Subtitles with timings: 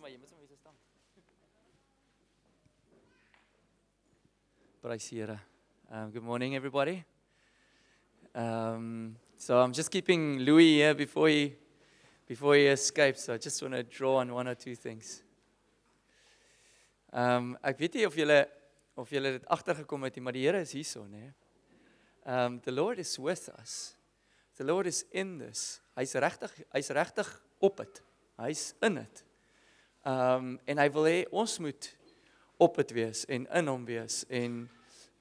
[0.00, 0.74] maar jy moet sommer hier staan.
[4.80, 5.38] Praise die Here.
[5.90, 7.02] Um, good morning everybody.
[8.34, 11.56] Um, so I'm just keeping Louis here before he
[12.28, 13.24] before he escapes.
[13.24, 15.24] So I just want to draw on one or two things.
[17.12, 18.42] Um ek weet nie of julle
[18.94, 21.32] of julle dit agtergekom het nie, maar die Here is hierso, né?
[22.22, 23.96] Um the Lord is with us.
[24.58, 25.80] The Lord is in this.
[25.96, 28.04] Hy's regtig hy's regtig op dit.
[28.38, 29.27] Hy's in dit.
[30.06, 31.88] Um en hy wil hê ons moet
[32.58, 34.68] op dit wees en in hom wees en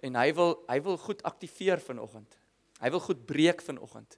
[0.06, 2.38] en hy wil hy wil goed aktiveer vanoggend.
[2.82, 4.18] Hy wil goed breek vanoggend.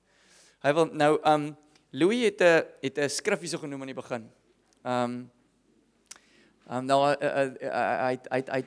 [0.63, 1.49] Hy wil nou um
[1.91, 4.29] Louis het 'n het 'n skrif hierso genoem aan die begin.
[4.83, 5.31] Um
[6.69, 8.63] um nou uh, uh, uh, hy hy hy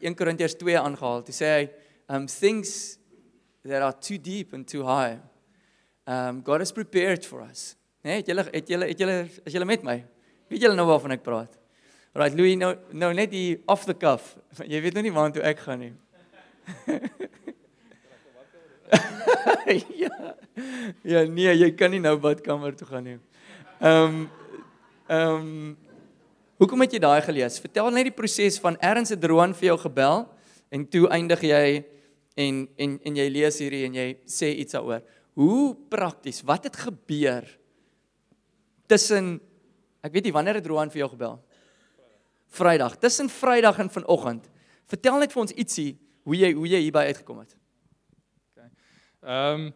[0.00, 1.22] 1 Korintiërs 2 aangehaal.
[1.26, 1.70] Hy sê hy
[2.08, 2.98] um things
[3.62, 5.20] that are too deep and too high.
[6.06, 7.76] Um God has prepared for us.
[8.02, 10.04] Nee, het julle het julle het julle is julle met my?
[10.48, 11.52] Weet julle nou waarvan ek praat?
[12.14, 14.36] Right, Louis nou nou net die off the cuff.
[14.72, 15.94] Jy weet nou nie waartoe ek gaan nie.
[20.04, 20.34] ja.
[21.02, 23.18] Ja, nee, jy kan nie nou badkamer toe gaan nie.
[23.80, 24.20] Ehm um,
[25.08, 25.76] ehm um,
[26.62, 27.58] Hoekom het jy daai gelees?
[27.58, 30.22] Vertel net die proses van erns het Roan vir jou gebel
[30.72, 31.82] en toe eindig jy
[32.38, 35.02] en en en jy lees hierdie en jy sê iets daaroor.
[35.34, 36.44] Hoe prakties?
[36.46, 37.48] Wat het gebeur
[38.86, 39.40] tussen
[40.04, 41.38] ek weet nie wanneer het Roan vir jou gebel?
[42.54, 42.98] Vrydag.
[43.02, 44.50] Tussen Vrydag en vanoggend.
[44.86, 47.56] Vertel net vir ons ietsie hoe jy hoe jy hierby uitgekom het.
[48.52, 48.68] Okay.
[49.24, 49.72] Ehm um,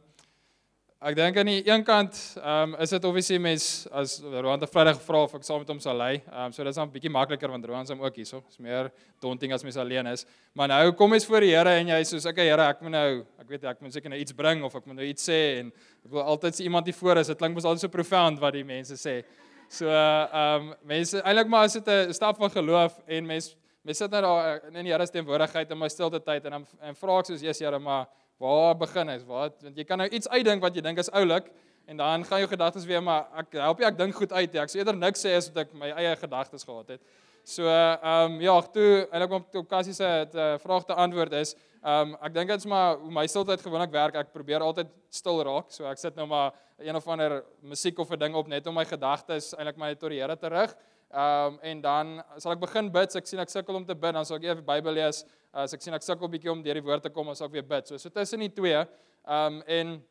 [0.98, 4.72] ek dink aan die een kant ehm um, is dit obviously mens as Roan het
[4.72, 6.10] Vrydag gevra of ek saam met hom sal lê.
[6.18, 8.42] Ehm um, so dit is dan 'n bietjie makliker want Roan is hom ook hierso.
[8.50, 10.26] Is meer daunting as mens alleen is.
[10.52, 13.24] Maar nou kom mens voor die Here en jy sê okay Here, ek moet nou
[13.38, 15.72] ek weet ek moet seker nou iets bring of ek moet nou iets sê en
[16.04, 17.26] ek wil altyd sien iemand hier voor is.
[17.26, 19.24] Dit klink mos altyd so profound wat die mense sê.
[19.68, 24.02] So ehm um, mense eintlik maar as dit 'n stap van geloof en mense mense
[24.02, 26.94] sit nou daar in die Here se teenwoordigheid in my stilte tyd en dan en
[26.94, 28.06] vra ek soos Jesus Here maar
[28.38, 29.24] waar begin is?
[29.24, 31.50] Waar want jy kan nou iets uitdink wat jy dink is oulik
[31.86, 34.54] en dan gaan jou gedagtes weer maar ek help jy ek dink goed uit.
[34.54, 37.00] Ek sê eerder niks sê as wat ek my eie gedagtes gehad het.
[37.48, 41.54] So ehm um, ja, toe eintlik om op Cassie se uh, vraag te antwoord is,
[41.80, 44.18] ehm um, ek dink dit's maar hoe my stiltyd gewoonlik werk.
[44.20, 45.70] Ek probeer altyd stil raak.
[45.72, 48.76] So ek sit nou maar een of ander musiek of 'n ding op net om
[48.76, 50.76] my gedagtes eintlik my tot die Here te rig.
[51.08, 53.12] Ehm um, en dan sal ek begin bid.
[53.12, 55.24] So ek sien ek sukkel om te bid, dan sal ek eers die Bybel lees.
[55.52, 57.52] As ek sien ek sukkel bietjie om deur die woord te kom, dan sal ek
[57.52, 57.88] weer bid.
[57.88, 58.76] So so tussen die twee.
[59.24, 60.04] Ehm um, en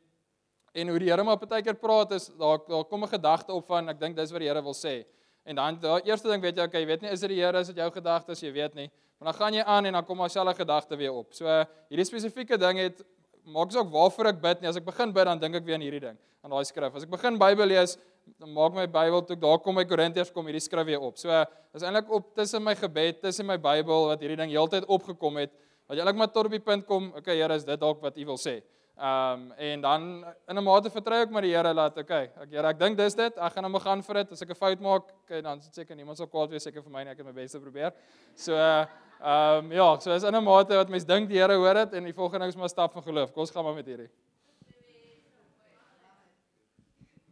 [0.73, 3.89] en hoe die Here maar partykeer praat is daar daar kom 'n gedagte op van
[3.89, 5.05] ek dink dis wat die Here wil sê.
[5.47, 7.59] En dan daai eerste ding weet jy, okay, jy weet nie is dit die Here
[7.63, 8.89] is dit jou gedagtes, jy weet nie.
[9.17, 11.31] Maar dan gaan jy aan en dan kom alselfe gedagte weer op.
[11.33, 11.47] So
[11.87, 12.99] hierdie spesifieke ding het
[13.47, 14.69] maak saak waarvoor ek bid nie.
[14.69, 16.99] As ek begin bid dan dink ek weer aan hierdie ding, aan daai skrif.
[16.99, 17.95] As ek begin Bybel lees,
[18.35, 21.15] dan maak my Bybel toe daar kom my Korintiërs kom hierdie skrif weer op.
[21.17, 25.39] So is eintlik op tussen my gebed, tussen my Bybel wat hierdie ding heeltyd opgekom
[25.39, 25.55] het.
[25.87, 28.19] Wat jy eintlik maar tot op die punt kom, okay Here, is dit dalk wat
[28.19, 28.59] U wil sê.
[28.97, 32.31] Ehm um, en dan in 'n mate vertrou ek maar die Here laat okay.
[32.41, 33.37] Ek Here, ek dink dis dit.
[33.37, 34.31] Ek gaan hom gaan vir dit.
[34.31, 37.03] As ek 'n fout maak, okay, dan seker niemand sal kwaad wees seker vir my
[37.03, 37.11] nie.
[37.11, 37.93] Ek het my bes te probeer.
[38.35, 38.85] So uh
[39.19, 41.93] Ehm um, ja, so is in 'n mate wat mense dink die Here hoor dit
[41.93, 43.31] en die volgende is maar stap van geloof.
[43.31, 44.09] Kom ons gaan maar met hierdie.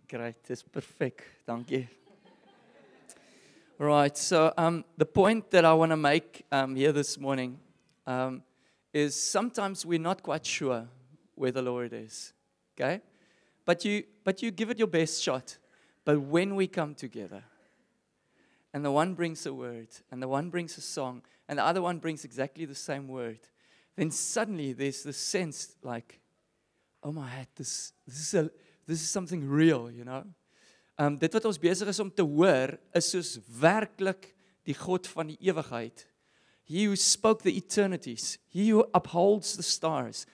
[0.08, 1.24] Great, dis perfek.
[1.46, 1.88] Dankie.
[3.78, 7.60] Right, so um the point that I want to make um here this morning
[8.08, 8.44] um
[8.92, 10.88] is sometimes we're not quite sure
[11.36, 12.34] where the Lord is.
[12.76, 13.02] Okay?
[13.66, 15.58] But you but you give it your best shot.
[16.04, 17.44] But when we come together
[18.74, 21.82] and the one brings a word and the one brings a song and the other
[21.82, 23.40] one brings exactly the same word,
[23.96, 26.20] then suddenly there's this sense like,
[27.04, 28.52] oh my head, this, this, is, a,
[28.86, 30.24] this is something real, you know?
[30.98, 34.30] Um, dit wat ons besig is om te hoor is soos werklik
[34.66, 36.06] die God van die ewigheid.
[36.66, 40.26] He who spoke the eternities, he who upholds the stars.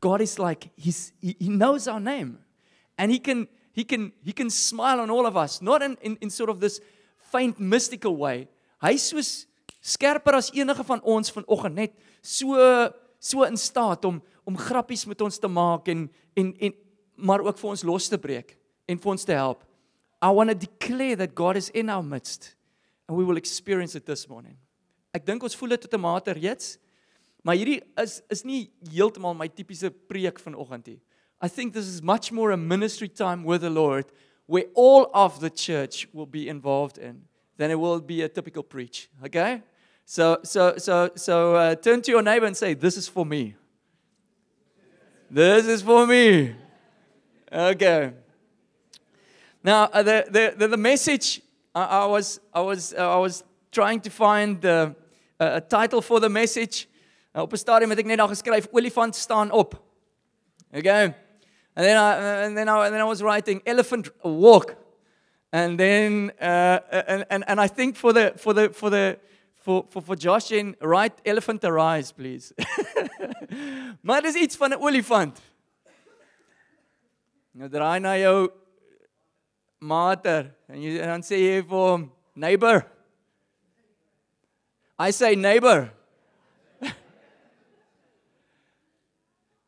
[0.00, 2.38] God is like he's he, he knows our name
[2.96, 6.16] and he can he can he can smile on all of us not in in,
[6.20, 6.80] in sort of this
[7.30, 8.48] faint mystical way.
[8.82, 9.46] Hy soos
[9.80, 11.92] skerper as enige van ons vanoggend net
[12.22, 12.56] so
[13.18, 16.72] so in staat om om grappies met ons te maak en en en
[17.16, 18.56] maar ook vir ons los te breek
[18.88, 19.64] en vir ons te help.
[20.22, 22.54] I want to declare that God is in our midst
[23.06, 24.56] and we will experience it this morning.
[25.12, 26.78] Ek dink ons voel dit tot 'n mate reeds.
[27.42, 31.00] Maar hierdie is is nie heeltemal my tipiese preek vanoggend nie.
[31.40, 34.12] I think this is much more a ministry time with the Lord
[34.46, 37.22] where all of the church will be involved in
[37.56, 39.08] than it will be a typical preach.
[39.24, 39.62] Okay?
[40.04, 43.54] So, so, so, so uh, turn to your neighbor and say, This is for me.
[45.30, 46.56] This is for me.
[47.52, 48.12] Okay.
[49.62, 51.42] Now, uh, the, the, the, message
[51.74, 54.90] I, I was, I was, uh, I was trying to find uh,
[55.38, 56.88] a title for the message.
[57.32, 59.82] Nou, op 'n stadium het ek net daar geskryf olifant staan op.
[60.72, 61.14] Okay.
[61.74, 64.76] And then I and then I and then I was writing elephant walk.
[65.52, 69.18] And then uh, and, and and I think for the for the for the
[69.54, 72.52] for for for Josh in write elephant arise please.
[74.06, 75.40] maar dis iets van 'n olifant.
[77.52, 78.50] Nou draai na jou
[79.78, 82.86] mater en jy dan sê jy vir hom neighbor.
[84.98, 85.99] I say neighbor.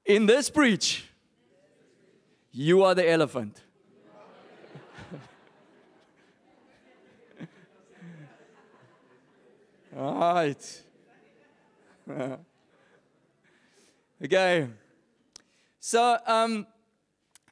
[0.05, 1.09] In this preach,
[2.51, 3.63] you are the elephant.
[9.97, 10.83] All right.
[14.25, 14.67] okay.
[15.79, 16.67] So, um,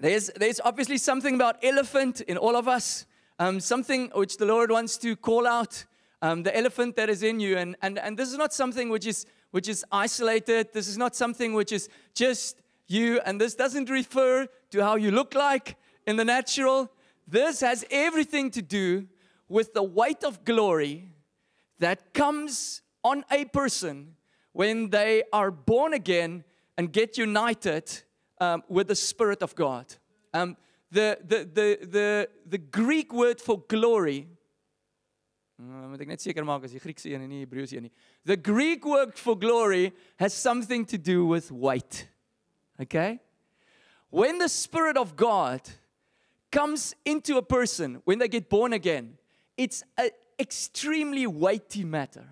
[0.01, 3.07] there's, there's obviously something about elephant in all of us,
[3.39, 5.85] um, something which the Lord wants to call out,
[6.21, 7.57] um, the elephant that is in you.
[7.59, 10.73] And, and, and this is not something which is, which is isolated.
[10.73, 13.21] This is not something which is just you.
[13.25, 15.77] And this doesn't refer to how you look like
[16.07, 16.91] in the natural.
[17.27, 19.07] This has everything to do
[19.49, 21.13] with the weight of glory
[21.79, 24.17] that comes on a person
[24.53, 26.45] when they are born again
[26.77, 27.91] and get united
[28.41, 29.87] um, with the Spirit of God.
[30.33, 30.57] Um,
[30.91, 34.29] the, the, the, the, the Greek word for glory,
[35.61, 37.93] uh, moet ek net seker maak as die Griekse een en nie Hebreëse een nie.
[38.25, 42.07] The Greek word for glory has something to do with weight.
[42.81, 43.21] Okay?
[44.11, 45.69] When the spirit of God
[46.51, 49.19] comes into a person when they get born again,
[49.57, 52.27] it's an extremely weighty matter.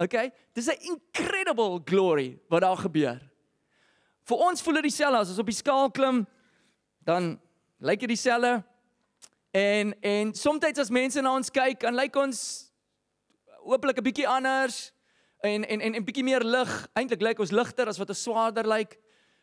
[0.00, 0.32] Okay?
[0.54, 3.20] Dis 'n incredible glory wat daar gebeur.
[4.24, 6.26] Vir ons voel dit dieselfde as ons op die skaal klim,
[7.04, 7.40] dan
[7.78, 8.64] lyk dit dieselfde.
[9.50, 12.71] En en soms as mense na ons kyk, dan lyk ons
[13.64, 14.92] hopelik 'n bietjie anders
[15.42, 16.88] en en en 'n bietjie meer lig.
[16.94, 18.98] Eintlik lyk ons ligter as wat ons swaarder lyk.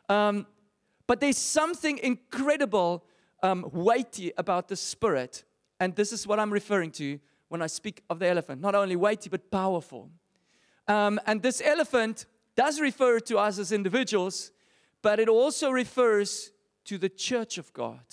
[0.09, 0.45] Um
[1.07, 3.03] but there's something incredible
[3.43, 5.45] um weighty about the spirit
[5.79, 8.61] and this is what I'm referring to when I speak of the elephant.
[8.61, 10.09] Not only weighty but powerful.
[10.87, 12.25] Um and this elephant
[12.55, 14.51] does refer to us as individuals
[15.01, 16.51] but it also refers
[16.85, 18.03] to the church of God,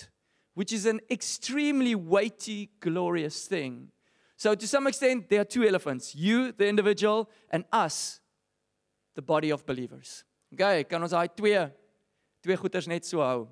[0.55, 3.91] which is an extremely weighty, glorious thing.
[4.37, 8.21] So, to some extent, there are two elephants you, the individual, and us,
[9.15, 10.25] the body of believers.
[10.53, 11.63] Okay, kan ons daai twee
[12.45, 13.47] twee goeters net so hou.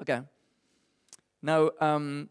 [0.00, 0.22] Okay.
[1.44, 2.30] Nou, ehm um,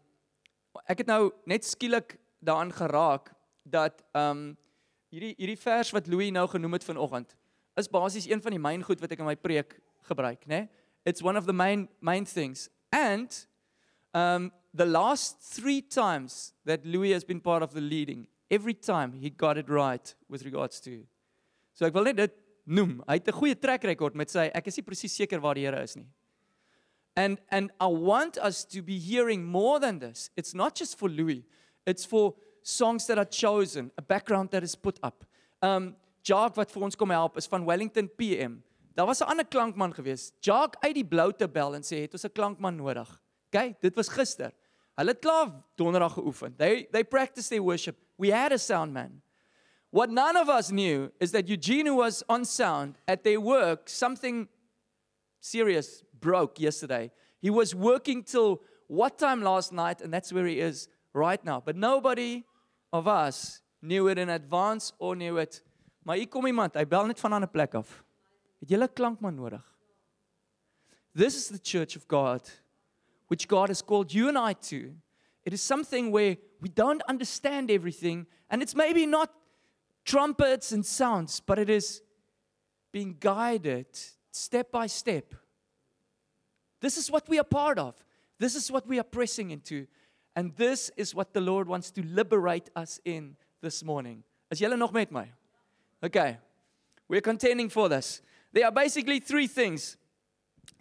[0.90, 3.30] ek het nou net skielik daaraan geraak
[3.62, 4.44] dat ehm um,
[5.14, 7.36] hierdie hierdie vers wat Louis nou genoem het vanoggend
[7.74, 9.78] is basies een van die myn goed wat ek in my preek
[10.08, 10.68] gebruik, né?
[11.04, 12.68] It's one of the main main things.
[12.90, 13.30] And
[14.14, 19.12] um the last 3 times that Louis has been part of the leading, every time
[19.12, 21.04] he got it right with regards to.
[21.74, 22.34] So ek wil net dit
[22.66, 23.00] noem.
[23.08, 25.64] Hy het 'n goeie track record met sy ek is nie presies seker waar die
[25.64, 26.06] Here is nie.
[27.16, 30.30] And and I want us to be hearing more than this.
[30.36, 31.44] It's not just for Louis.
[31.86, 35.24] It's for songs that are chosen, a background that is put up.
[35.62, 38.62] Um Jacques wat vir ons kom help is van Wellington PM.
[38.96, 40.32] Daar was 'n ander klankman gewees.
[40.40, 43.20] Jacques uit die blou te bel en sê het ons 'n klankman nodig.
[43.52, 44.52] OK, dit was gister.
[44.94, 46.56] Hulle het klaar donderdag geoefen.
[46.56, 47.96] They they practiced their worship.
[48.16, 49.22] We had a sound man.
[49.90, 53.88] What none of us knew is that Eugene was on sound at their work.
[53.88, 54.48] Something
[55.40, 57.10] serious broke yesterday.
[57.40, 61.60] He was working till what time last night and that's where he is right now.
[61.60, 62.44] But nobody
[62.92, 65.62] of us knew it in advance or knew it.
[66.02, 68.04] Maar hier kom iemand, hy bel net van 'n ander plek af.
[68.60, 69.64] Het jy 'n klankman nodig?
[71.14, 72.63] This is the church of God
[73.28, 74.94] which God has called you and I to.
[75.44, 79.30] It is something where we don't understand everything and it's maybe not
[80.04, 82.02] trumpets and sounds but it is
[82.92, 83.86] being guided
[84.30, 85.34] step by step.
[86.80, 87.94] This is what we are part of.
[88.38, 89.86] This is what we are pressing into
[90.36, 94.24] and this is what the Lord wants to liberate us in this morning.
[94.50, 95.28] Is julle nog met my?
[96.02, 96.38] Okay.
[97.08, 98.22] We're contending for this.
[98.52, 99.96] There are basically three things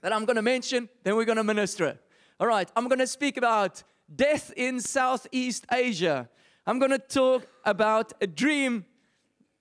[0.02, 2.00] that I'm going to mention, then we're going to minister.
[2.44, 3.84] All right, I'm going to speak about
[4.14, 6.28] death in Southeast Asia.
[6.68, 8.84] I'm going to talk about a dream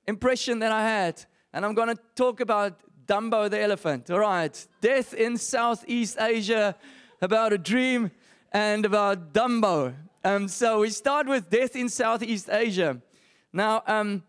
[0.09, 4.11] impression that I had, and I'm going to talk about Dumbo the elephant.
[4.11, 6.75] All right, death in Southeast Asia,
[7.21, 8.11] about a dream,
[8.51, 9.95] and about Dumbo.
[10.25, 13.01] Um, so we start with death in Southeast Asia.
[13.53, 14.25] Now, um,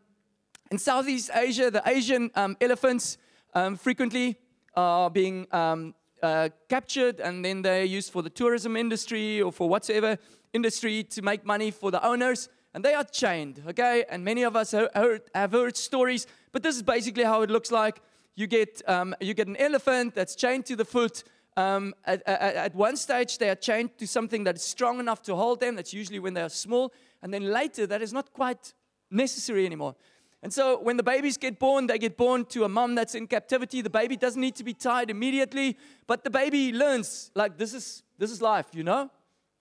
[0.70, 3.18] in Southeast Asia, the Asian um, elephants
[3.56, 4.38] um, frequently
[4.76, 9.70] are being um, uh, captured and then they're used for the tourism industry or for
[9.70, 10.18] whatsoever
[10.54, 12.50] industry to make money for the owners.
[12.74, 14.06] And they are chained, okay?
[14.10, 17.52] And many of us have heard, have heard stories, but this is basically how it
[17.52, 18.02] looks like.
[18.36, 21.24] You get, um, you get an elephant that's chained to the foot.
[21.56, 25.22] Um, at, at, at one stage, they are chained to something that is strong enough
[25.24, 25.76] to hold them.
[25.76, 26.92] That's usually when they are small.
[27.22, 28.74] And then later, that is not quite
[29.12, 29.96] necessary anymore.
[30.44, 33.28] And so when the babies get born, they get born to a mom that's in
[33.28, 33.82] captivity.
[33.82, 38.04] The baby doesn't need to be tied immediately, but the baby learns like this is
[38.18, 39.10] this is life, you know?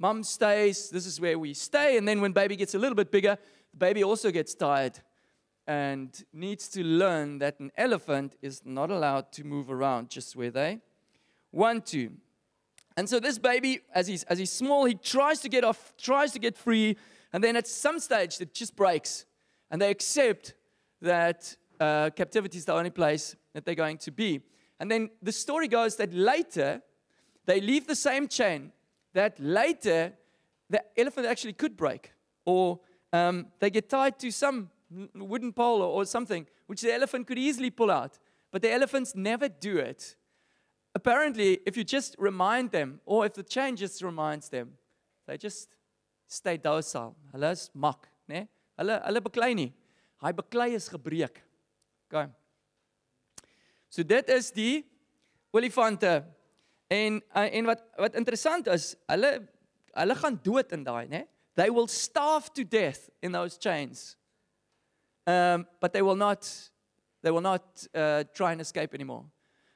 [0.00, 3.12] Mom stays, this is where we stay, and then when baby gets a little bit
[3.12, 3.38] bigger,
[3.70, 4.98] the baby also gets tired
[5.68, 10.50] and needs to learn that an elephant is not allowed to move around just where
[10.50, 10.80] they
[11.52, 12.10] want to.
[12.96, 16.32] And so this baby, as he's as he's small, he tries to get off, tries
[16.32, 16.96] to get free,
[17.32, 19.26] and then at some stage it just breaks,
[19.70, 20.54] and they accept
[21.02, 24.40] that uh, captivity is the only place that they're going to be.
[24.80, 26.82] And then the story goes that later
[27.44, 28.72] they leave the same chain,
[29.14, 30.12] that later
[30.70, 32.12] the elephant actually could break,
[32.46, 32.80] or
[33.12, 34.70] um, they get tied to some
[35.14, 38.18] wooden pole or, or something, which the elephant could easily pull out.
[38.50, 40.16] But the elephants never do it.
[40.94, 44.72] Apparently, if you just remind them, or if the chain just reminds them,
[45.26, 45.76] they just
[46.26, 47.16] stay docile.
[47.32, 48.48] Hulle mak, né?
[50.22, 51.42] Hy beklei is gebreek.
[52.06, 52.28] OK.
[53.90, 54.84] So dit is die
[55.52, 56.22] olifante.
[56.92, 59.32] En uh, en wat wat interessant is, hulle
[59.92, 61.24] hulle gaan dood in daai, né?
[61.54, 64.16] They will starve to death in those chains.
[65.26, 66.46] Um but they will not
[67.22, 69.24] they will not uh, try and escape anymore.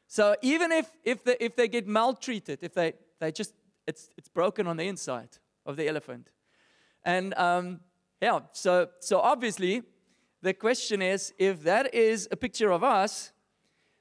[0.07, 3.55] So even if if they if they get maltreated, if they they just
[3.87, 6.31] it's it's broken on the inside of the elephant.
[7.03, 7.81] And um
[8.21, 9.83] yeah, so so obviously
[10.47, 13.33] the question is if that is a picture of us,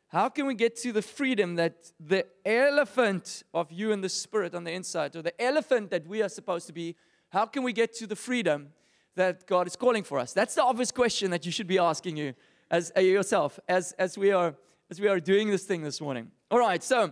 [0.10, 4.54] how can we get to the freedom that the elephant of you and the spirit
[4.54, 6.96] on the inside, or the elephant that we are supposed to be,
[7.30, 8.70] how can we get to the freedom
[9.16, 10.34] that God is calling for us?
[10.34, 12.36] That's the obvious question that you should be asking you
[12.70, 14.56] as uh, yourself as, as we are
[14.92, 16.30] as we are doing this thing this morning.
[16.52, 17.12] All right, so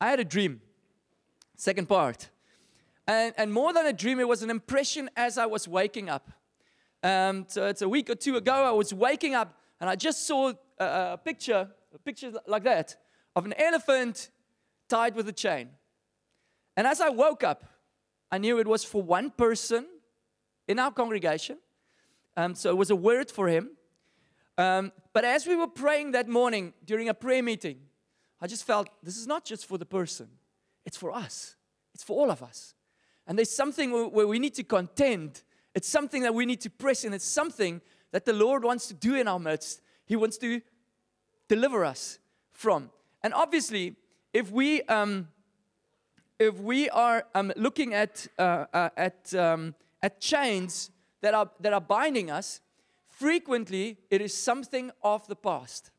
[0.00, 0.60] I had a dream.
[1.56, 2.28] Second part.
[3.06, 6.32] And, and more than a dream, it was an impression as I was waking up.
[7.04, 10.26] Um, so it's a week or two ago, I was waking up and I just
[10.26, 12.96] saw a, a picture, a picture like that,
[13.36, 14.30] of an elephant
[14.88, 15.68] tied with a chain.
[16.78, 17.66] And as I woke up,
[18.32, 19.86] I knew it was for one person
[20.66, 21.58] in our congregation.
[22.38, 23.72] Um, so it was a word for him.
[24.56, 27.80] Um, but as we were praying that morning during a prayer meeting,
[28.40, 30.28] I just felt this is not just for the person,
[30.86, 31.56] it's for us,
[31.92, 32.74] it's for all of us.
[33.26, 35.42] And there's something where we need to contend
[35.74, 37.12] it's something that we need to press in.
[37.12, 37.80] It's something
[38.12, 39.80] that the Lord wants to do in our midst.
[40.06, 40.60] He wants to
[41.48, 42.18] deliver us
[42.52, 42.90] from.
[43.22, 43.96] And obviously,
[44.32, 45.28] if we um,
[46.38, 50.90] if we are um, looking at uh, uh, at um, at chains
[51.22, 52.60] that are that are binding us,
[53.06, 55.90] frequently it is something of the past.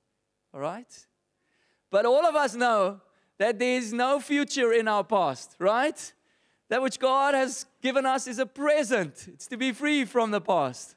[0.53, 1.07] All right,
[1.89, 3.01] but all of us know
[3.37, 6.13] that there is no future in our past, right?
[6.69, 9.27] That which God has given us is a present.
[9.27, 10.95] It's to be free from the past.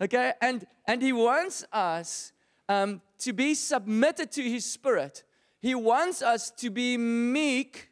[0.00, 0.32] Okay?
[0.40, 2.32] And, and He wants us
[2.68, 5.22] um, to be submitted to His Spirit.
[5.60, 7.90] He wants us to be meek,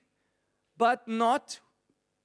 [0.77, 1.61] but not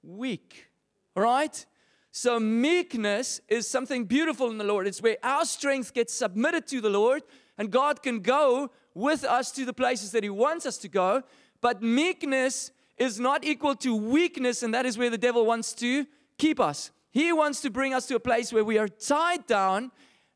[0.02, 0.66] weak.
[1.14, 1.64] Right?
[2.10, 4.86] So, meekness is something beautiful in the Lord.
[4.86, 7.22] It's where our strength gets submitted to the Lord,
[7.56, 11.22] and God can go with us to the places that He wants us to go.
[11.60, 16.06] But meekness is not equal to weakness, and that is where the devil wants to
[16.36, 16.90] keep us.
[17.10, 19.90] He wants to bring us to a place where we are tied down,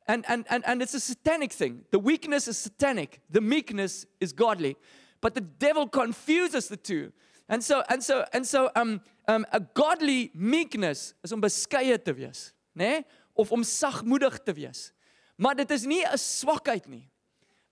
[0.08, 1.84] and, and, and, and it's a satanic thing.
[1.90, 4.76] The weakness is satanic, the meekness is godly.
[5.20, 7.12] But the devil confuses the two.
[7.48, 12.12] And so, and so, and so um, um, a godly meekness is om beskeie te
[12.12, 13.04] wees, né?
[13.36, 14.92] Of om sagmoedig te wees.
[15.36, 17.08] Maar dit is nie 'n swakheid nie.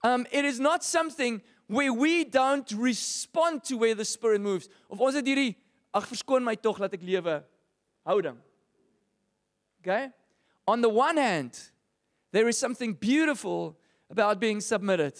[0.03, 4.69] Um, it is not something where we don't respond to where the spirit moves.
[4.91, 5.55] Of ons het hierdie
[5.95, 7.37] ag verskoon my tog dat ek lewe
[8.03, 8.41] houding.
[9.79, 10.11] Okay?
[10.67, 11.55] On the one hand,
[12.33, 13.79] there is something beautiful
[14.11, 15.15] about being submitted.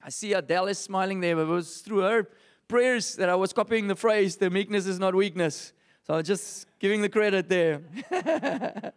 [0.00, 2.28] I see Adele is smiling there, but it was through her
[2.68, 5.72] prayers that I was copying the phrase, the meekness is not weakness.
[6.06, 7.82] So I'm just giving the credit there.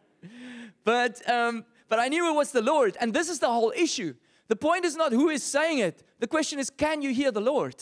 [0.84, 4.14] but, um, but I knew it was the Lord, and this is the whole issue.
[4.50, 6.04] The point is not who is saying it.
[6.20, 7.76] The question is, can you hear the Lord?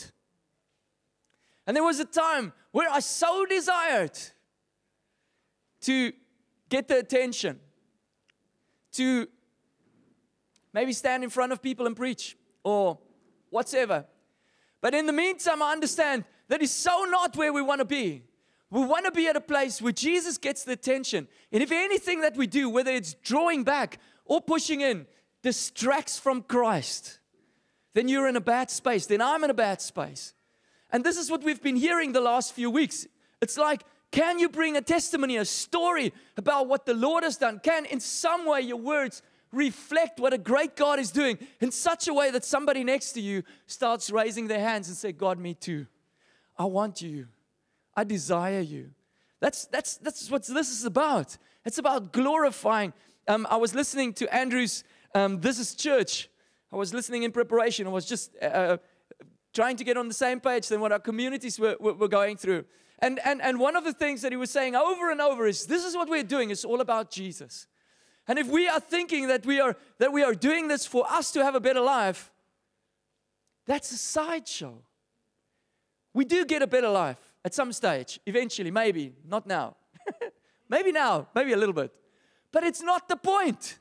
[1.66, 4.16] And there was a time where I so desired
[5.80, 6.12] to
[6.68, 7.58] get the attention,
[8.92, 9.26] to
[10.72, 12.98] maybe stand in front of people and preach or
[13.50, 14.04] whatever.
[14.80, 18.24] But in the meantime, I understand that is so not where we want to be.
[18.70, 21.28] We want to be at a place where Jesus gets the attention.
[21.50, 25.06] And if anything that we do, whether it's drawing back or pushing in,
[25.42, 27.18] distracts from Christ,
[27.94, 29.06] then you're in a bad space.
[29.06, 30.34] Then I'm in a bad space.
[30.90, 33.06] And this is what we've been hearing the last few weeks.
[33.40, 37.60] It's like, can you bring a testimony, a story about what the Lord has done?
[37.62, 42.08] Can, in some way, your words reflect what a great God is doing in such
[42.08, 45.54] a way that somebody next to you starts raising their hands and say, God, me
[45.54, 45.86] too.
[46.58, 47.28] I want you.
[47.94, 48.90] I desire you.
[49.40, 51.36] That's, that's, that's what this is about.
[51.64, 52.92] It's about glorifying.
[53.26, 54.84] Um, I was listening to Andrew's
[55.14, 56.28] um, This is Church.
[56.72, 57.86] I was listening in preparation.
[57.86, 58.76] I was just uh, uh,
[59.54, 62.36] trying to get on the same page than what our communities were, were, were going
[62.36, 62.64] through.
[63.00, 65.66] And, and, and one of the things that he was saying over and over is
[65.66, 67.66] this is what we're doing, it's all about Jesus.
[68.26, 71.30] And if we are thinking that we are, that we are doing this for us
[71.32, 72.30] to have a better life,
[73.66, 74.82] that's a sideshow.
[76.12, 79.76] We do get a better life at some stage, eventually, maybe, not now.
[80.68, 81.92] maybe now, maybe a little bit.
[82.52, 83.78] But it's not the point.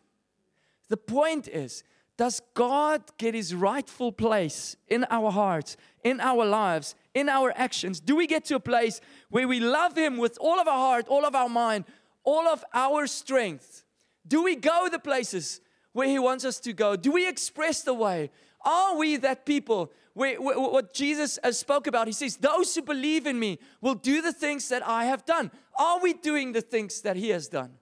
[0.89, 1.83] The point is,
[2.17, 7.99] does God get his rightful place in our hearts, in our lives, in our actions?
[7.99, 11.07] Do we get to a place where we love him with all of our heart,
[11.07, 11.85] all of our mind,
[12.23, 13.83] all of our strength?
[14.27, 15.61] Do we go the places
[15.93, 16.95] where He wants us to go?
[16.95, 18.29] Do we express the way?
[18.65, 19.91] Are we that people?
[20.13, 24.21] Where, what Jesus has spoke about, He says, "Those who believe in Me will do
[24.21, 27.77] the things that I have done." Are we doing the things that He has done?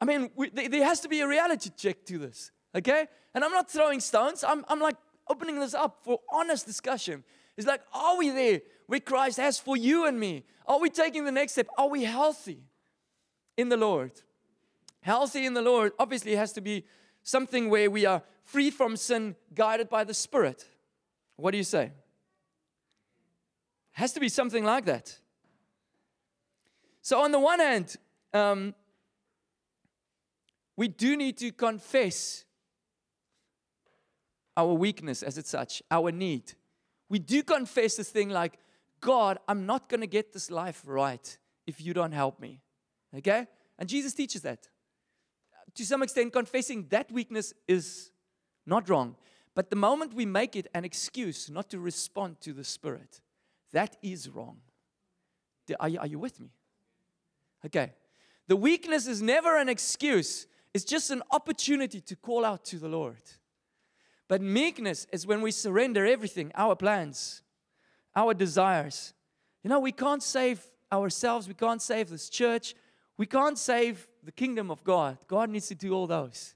[0.00, 3.06] I mean, we, there has to be a reality check to this, okay?
[3.34, 4.44] And I'm not throwing stones.
[4.44, 4.96] I'm, I'm like
[5.28, 7.24] opening this up for honest discussion.
[7.56, 10.44] It's like, are we there where Christ has for you and me?
[10.66, 11.66] Are we taking the next step?
[11.76, 12.62] Are we healthy
[13.56, 14.12] in the Lord?
[15.00, 16.84] Healthy in the Lord obviously has to be
[17.22, 20.66] something where we are free from sin, guided by the Spirit.
[21.36, 21.92] What do you say?
[23.92, 25.18] Has to be something like that.
[27.02, 27.96] So, on the one hand,
[28.32, 28.74] um,
[30.78, 32.44] we do need to confess
[34.56, 36.54] our weakness as it's such, our need.
[37.10, 38.58] We do confess this thing like,
[39.00, 42.62] God, I'm not going to get this life right if you don't help me.
[43.14, 43.46] Okay?
[43.78, 44.68] And Jesus teaches that
[45.74, 48.10] to some extent, confessing that weakness is
[48.66, 49.16] not wrong.
[49.54, 53.20] But the moment we make it an excuse not to respond to the Spirit,
[53.72, 54.58] that is wrong.
[55.78, 56.50] Are you, are you with me?
[57.66, 57.92] Okay.
[58.46, 62.88] The weakness is never an excuse, it's just an opportunity to call out to the
[62.88, 63.22] Lord.
[64.28, 67.42] But meekness is when we surrender everything our plans,
[68.14, 69.14] our desires.
[69.62, 72.74] You know, we can't save ourselves, we can't save this church,
[73.16, 75.18] we can't save the kingdom of God.
[75.26, 76.54] God needs to do all those.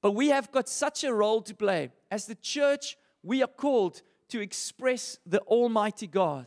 [0.00, 1.90] But we have got such a role to play.
[2.10, 6.46] As the church, we are called to express the Almighty God.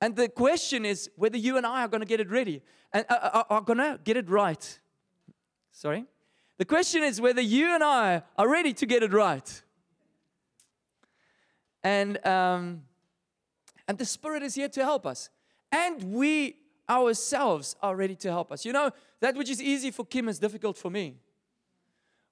[0.00, 3.04] And the question is whether you and I are going to get it ready and
[3.08, 4.78] uh, uh, are going to get it right.
[5.78, 6.06] Sorry?
[6.56, 9.62] The question is whether you and I are ready to get it right.
[11.84, 12.82] And, um,
[13.86, 15.30] and the Spirit is here to help us.
[15.70, 16.56] And we
[16.90, 18.64] ourselves are ready to help us.
[18.64, 21.14] You know, that which is easy for Kim is difficult for me.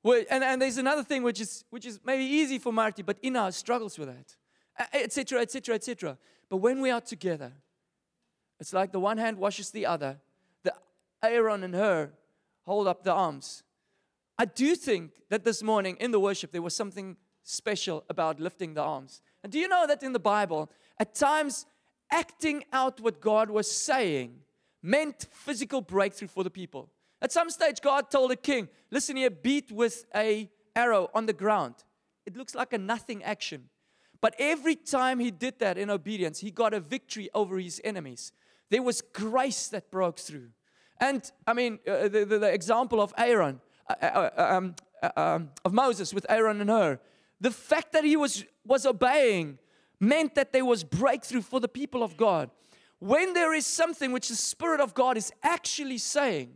[0.05, 3.53] And, and there's another thing which is, which is maybe easy for Marty, but Ina
[3.53, 4.35] struggles with that,
[4.93, 6.19] etc., etc., etc.
[6.49, 7.53] But when we are together,
[8.59, 10.19] it's like the one hand washes the other.
[10.65, 10.75] The
[11.23, 12.11] Aaron and Hur
[12.66, 13.62] hold up the arms.
[14.38, 18.74] I do think that this morning in the worship there was something special about lifting
[18.74, 19.22] the arms.
[19.42, 21.66] And do you know that in the Bible, at times
[22.11, 24.40] acting out what God was saying
[24.83, 26.90] meant physical breakthrough for the people.
[27.20, 31.33] At some stage, God told the king, Listen here, beat with a arrow on the
[31.33, 31.74] ground.
[32.24, 33.68] It looks like a nothing action.
[34.20, 38.33] But every time he did that in obedience, he got a victory over his enemies.
[38.70, 40.50] There was grace that broke through.
[41.01, 45.11] And I mean, uh, the, the, the, example of Aaron, uh, uh, uh um, uh,
[45.17, 46.99] um, of Moses with Aaron and Hur,
[47.41, 49.59] the fact that he was, was obeying
[50.01, 52.51] meant that there was breakthrough for the people of God.
[52.99, 56.55] When there is something which the Spirit of God is actually saying,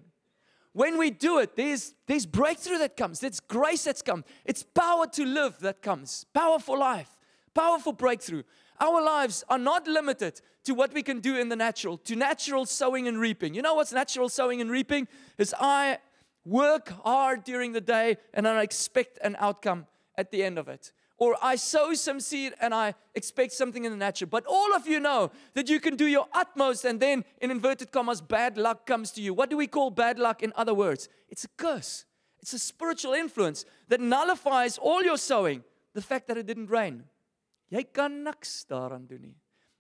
[0.73, 5.07] when we do it, there's, there's breakthrough that comes, there's grace that's come, it's power
[5.09, 7.19] to live that comes, powerful life,
[7.55, 8.45] powerful breakthrough.
[8.81, 12.67] Our lives are not limited to what we can do in the natural, to natural
[12.67, 13.55] sowing and reaping.
[13.55, 15.09] You know what's natural sowing and reaping?
[15.39, 15.99] Is I
[16.45, 20.93] work hard during the day and I expect an outcome at the end of it
[21.21, 24.29] or I sow some seed and I expect something in the natural.
[24.29, 27.93] But all of you know that you can do your utmost and then, in inverted
[27.93, 29.35] commas, bad luck comes to you.
[29.35, 31.11] What do we call bad luck in other words?
[31.29, 32.07] It's a curse,
[32.41, 35.63] it's a spiritual influence that nullifies all your sowing.
[35.93, 37.05] The fact that it didn't rain.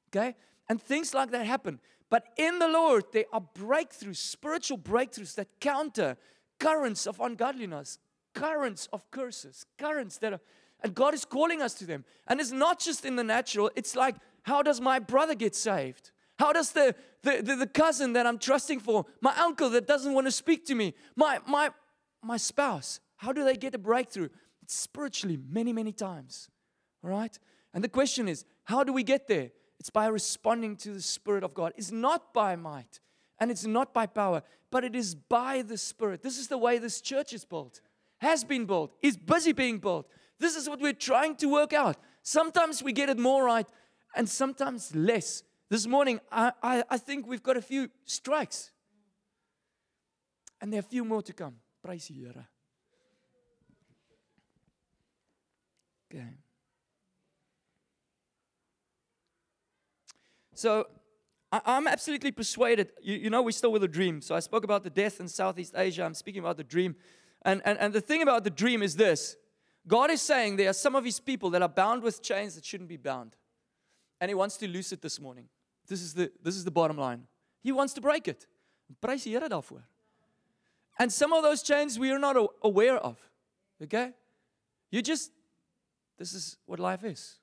[0.08, 0.36] Okay?
[0.70, 1.80] And things like that happen.
[2.10, 6.16] But in the Lord, there are breakthroughs, spiritual breakthroughs that counter
[6.60, 7.98] currents of ungodliness,
[8.34, 10.40] currents of curses, currents that are,
[10.84, 12.04] and God is calling us to them.
[12.28, 16.12] And it's not just in the natural, it's like, how does my brother get saved?
[16.38, 20.14] How does the, the, the, the cousin that I'm trusting for, my uncle that doesn't
[20.14, 21.70] want to speak to me, my, my,
[22.22, 24.28] my spouse, how do they get a breakthrough?
[24.62, 26.48] It's spiritually many, many times.
[27.02, 27.36] All right?
[27.74, 29.50] And the question is, how do we get there?
[29.80, 31.72] It's by responding to the Spirit of God.
[31.74, 33.00] It's not by might
[33.40, 36.22] and it's not by power, but it is by the Spirit.
[36.22, 37.80] This is the way this church is built,
[38.18, 40.06] has been built, is busy being built.
[40.38, 41.96] This is what we're trying to work out.
[42.22, 43.66] Sometimes we get it more right
[44.14, 45.42] and sometimes less.
[45.70, 48.72] This morning, I, I, I think we've got a few strikes.
[50.60, 51.54] And there are a few more to come.
[51.82, 52.44] Praise the.
[56.12, 56.26] Okay.
[60.60, 60.88] So
[61.50, 62.92] I, am absolutely persuaded.
[63.00, 64.20] You, you, know, we're still with a dream.
[64.20, 66.04] So I spoke about the death in Southeast Asia.
[66.04, 66.96] I'm speaking about the dream.
[67.42, 69.36] And, and, and the thing about the dream is this
[69.86, 72.64] God is saying there are some of His people that are bound with chains that
[72.66, 73.36] shouldn't be bound.
[74.20, 75.48] And He wants to loose it this morning.
[75.88, 77.22] This is the, this is the bottom line.
[77.62, 78.46] He wants to break it.
[80.98, 83.16] And some of those chains we are not aware of.
[83.82, 84.12] Okay?
[84.90, 85.30] You just,
[86.18, 87.38] this is what life is.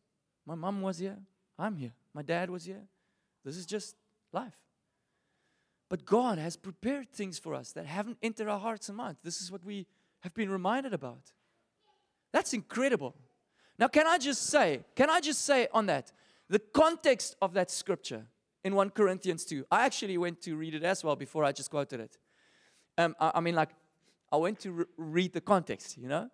[0.46, 1.18] My mom was here.
[1.58, 1.94] I'm here.
[2.14, 2.84] My dad was here.
[3.48, 3.96] This is just
[4.34, 4.58] life.
[5.90, 9.20] But God has prepared things for us that haven't entered our hearts and minds.
[9.24, 9.88] This is what we
[10.22, 11.32] have been reminded about.
[12.34, 13.16] That's incredible.
[13.80, 16.12] Now, can I just say, can I just say on that,
[16.50, 18.26] the context of that scripture
[18.64, 19.66] in 1 Corinthians 2.
[19.72, 22.18] I actually went to read it as well before I just quoted it.
[22.98, 23.70] Um, I, I mean, like,
[24.32, 26.30] I went to re- read the context, you know?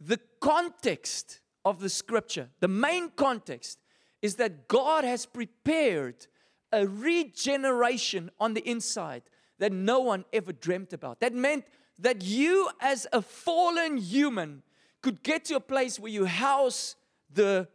[0.00, 3.78] The context of the scripture, the main context,
[4.22, 6.26] is that God has prepared
[6.74, 9.22] a regeneration on the inside
[9.58, 11.20] that no one ever dreamt about.
[11.20, 11.64] That meant
[12.00, 14.62] that you, as a fallen human,
[15.00, 16.96] could get to a place where you house
[17.32, 17.68] the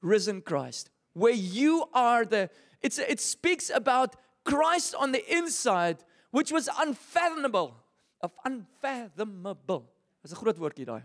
[0.00, 2.48] risen Christ, where you are the
[2.82, 5.98] it's, it speaks about Christ on the inside,
[6.30, 7.76] which was unfathomable.
[8.22, 9.88] Of unfathomable.
[10.22, 11.02] Dis 'n groot woordjie daai.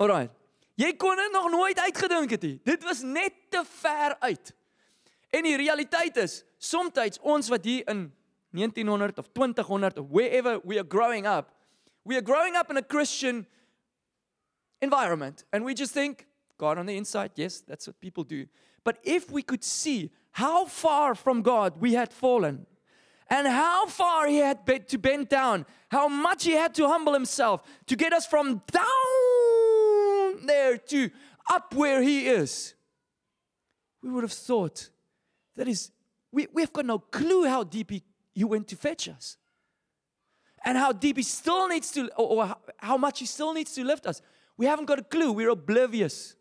[0.00, 0.30] Alraai.
[0.80, 2.60] Jy kon dit nog nooit uitgedink het nie.
[2.64, 4.54] Dit was net te ver uit.
[5.30, 8.12] En die realiteit is, soms ons wat hier in
[8.52, 11.52] 1900 of 2000 of wherever we are growing up,
[12.04, 13.46] we are growing up in a Christian
[14.80, 18.46] environment and we just think God on the inside, yes, that's what people do.
[18.84, 22.66] But if we could see how far from God we had fallen,
[23.30, 27.62] and how far he had to bend down, how much he had to humble himself
[27.86, 31.10] to get us from down there to
[31.50, 32.74] up where he is,
[34.02, 34.88] we would have thought
[35.56, 35.90] that is,
[36.32, 38.02] we, we've got no clue how deep he,
[38.34, 39.36] he went to fetch us.
[40.64, 43.84] And how deep he still needs to, or, or how much he still needs to
[43.84, 44.20] lift us.
[44.56, 45.32] We haven't got a clue.
[45.32, 46.34] We're oblivious.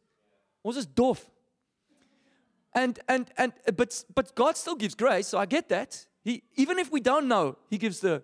[0.65, 1.23] Ons is dof.
[2.73, 6.05] And and and but but God still gives grace, so I get that.
[6.23, 8.23] He even if we don't know, He gives the.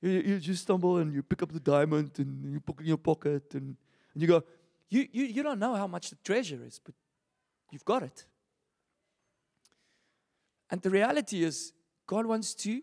[0.00, 2.86] You, you just stumble and you pick up the diamond and you put it in
[2.86, 3.76] your pocket and,
[4.14, 4.42] and you go.
[4.88, 6.94] You, you you don't know how much the treasure is, but
[7.70, 8.26] you've got it.
[10.72, 11.74] And the reality is,
[12.06, 12.80] God wants to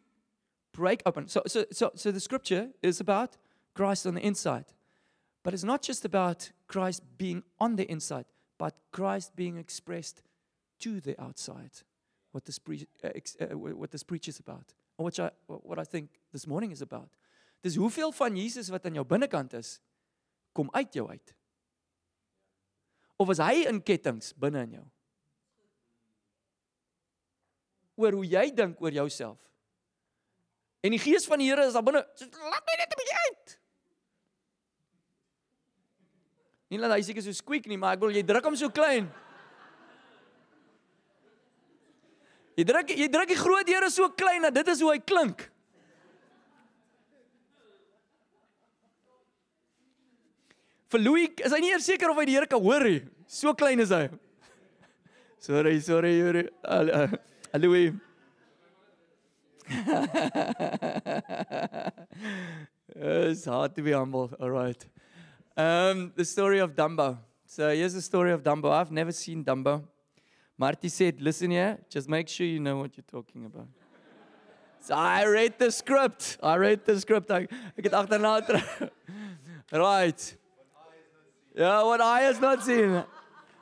[0.71, 1.27] break open.
[1.27, 3.35] So so so so the scripture is about
[3.73, 4.65] Christ on the inside,
[5.43, 8.25] but it's not just about Christ being on the inside,
[8.59, 10.21] but Christ being expressed
[10.79, 11.71] to the outside.
[12.31, 13.09] What this, pre- uh,
[13.41, 14.73] uh, what this preach is about.
[14.97, 17.09] Or what I, what I think this morning is about.
[17.63, 19.79] Dis hoeveel van Jesus wat aan jou binnekant is,
[20.53, 21.33] kom uit jou uit.
[23.17, 24.85] Of is hy in kettinge binne in jou?
[27.99, 29.37] Oor hoe jy dink oor jouself.
[30.79, 31.99] En die gees van die Here is daar binne.
[31.99, 33.59] Laat my net 'n bietjie uit.
[36.69, 39.09] Nie laat hy seker so squeak nie, maar ek wil jy druk hom so klein.
[42.55, 45.51] Jy druk jy druk die groot Here so klein dat dit is hoe hy klink.
[50.89, 53.01] Vir Louis is hy nie eers seker of hy die Here kan hoor nie.
[53.27, 54.07] So klein is hy.
[55.39, 56.49] Sorry, sorry, Here.
[57.57, 57.93] Louis.
[62.95, 64.31] it's hard to be humble.
[64.39, 64.85] All right.
[65.57, 67.17] Um, the story of Dumbo.
[67.45, 68.71] So here's the story of Dumbo.
[68.71, 69.83] I've never seen Dumbo.
[70.57, 73.67] Marty said, listen here, just make sure you know what you're talking about.
[74.81, 76.37] So I read the script.
[76.43, 77.31] I read the script.
[77.31, 77.47] I
[77.81, 78.89] get agterna
[79.71, 80.35] Right.
[81.55, 83.03] Yeah, what I has not seen.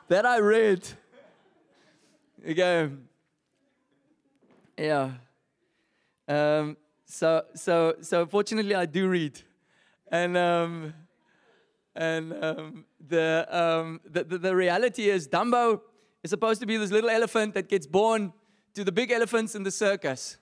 [0.08, 0.88] That I read.
[2.48, 2.90] Okay.
[4.78, 5.12] Yeah.
[6.28, 9.42] Um, so, so, so fortunately, I do read,
[10.12, 10.94] and um,
[11.96, 15.82] and um, the, um, the, the the reality is Dumbo
[16.24, 18.34] is supposed to be this little elephant that gets born
[18.76, 20.38] to the big elephants in the circus,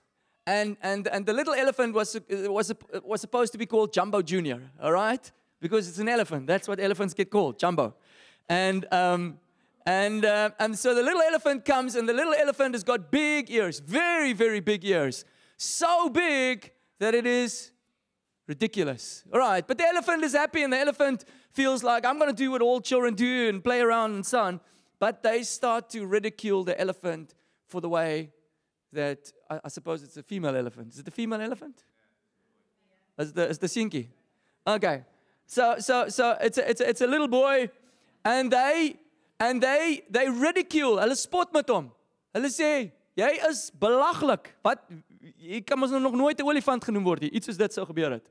[0.46, 2.72] and and and the little elephant was was
[3.04, 4.60] was supposed to be called Jumbo Junior.
[4.82, 6.46] All right, because it's an elephant.
[6.46, 7.94] That's what elephants get called, Jumbo,
[8.48, 8.86] and.
[8.92, 9.38] Um,
[9.86, 13.50] and, uh, and so the little elephant comes, and the little elephant has got big
[13.50, 15.24] ears, very, very big ears.
[15.56, 17.70] So big that it is
[18.46, 19.24] ridiculous.
[19.32, 22.36] All right, but the elephant is happy, and the elephant feels like, I'm going to
[22.36, 24.60] do what all children do and play around and so on.
[24.98, 27.34] But they start to ridicule the elephant
[27.66, 28.30] for the way
[28.92, 30.94] that, I, I suppose it's a female elephant.
[30.94, 31.84] Is it a female elephant?
[33.18, 34.08] Is the, is the sinky?
[34.66, 35.04] Okay.
[35.46, 37.70] So, so, so it's, a, it's, a, it's a little boy,
[38.24, 38.96] and they
[39.38, 41.00] and they they ridicule.
[41.00, 41.92] Hulle spot met hom.
[42.34, 44.54] Hulle sê, "Jy is belaglik.
[44.62, 44.82] Wat
[45.38, 47.30] jy kan mos nog nooit 'n olifant genoem word nie.
[47.30, 48.28] Iets soos dit sou gebeur het."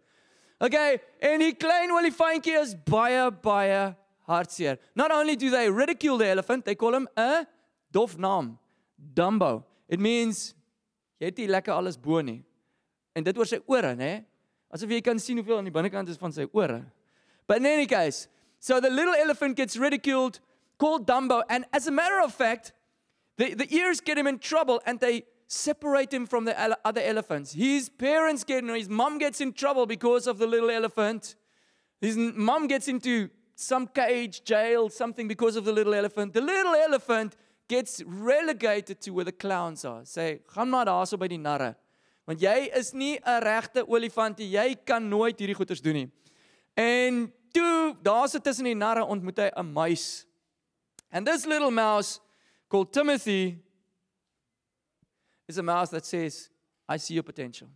[0.59, 3.95] Okay, en die klein olifantjie is baie baie
[4.27, 4.77] hartseer.
[4.95, 7.45] Not only do they ridicule the elephant, they call him a
[7.91, 8.57] dof naam,
[8.97, 9.63] Dumbo.
[9.87, 10.53] It means
[11.19, 12.43] jy het nie lekker alles bo nie.
[13.15, 14.25] En dit oor sy ore, né?
[14.73, 16.81] Asof jy kan sien hoeveel aan die binnekant is van sy ore.
[17.47, 18.27] But in any case,
[18.59, 20.39] so the little elephant gets ridiculed
[20.77, 21.43] called Dumbo.
[21.49, 22.73] And as a matter of fact,
[23.38, 27.01] the, the ears get him in trouble and they separate him from the ele- other
[27.01, 27.53] elephants.
[27.53, 31.35] His parents get, his mom gets in trouble because of the little elephant.
[32.01, 36.33] His mom gets into some cage, jail, something because of the little elephant.
[36.33, 37.35] The little elephant
[37.67, 40.05] gets relegated to where the clowns are.
[40.05, 41.75] Say, gaan maar daar so by die narre.
[42.25, 44.49] Want jy is nie 'n regte olifant nie.
[44.49, 46.11] Jy kan nooit hierdie goeters doen nie.
[46.75, 50.25] En toe, daar sit tussen die narre ontmoet hy 'n muis.
[51.11, 52.19] And this little mouse
[52.69, 53.57] called Timothy
[55.47, 56.49] is a mouse that says,
[56.87, 57.67] I see your potential.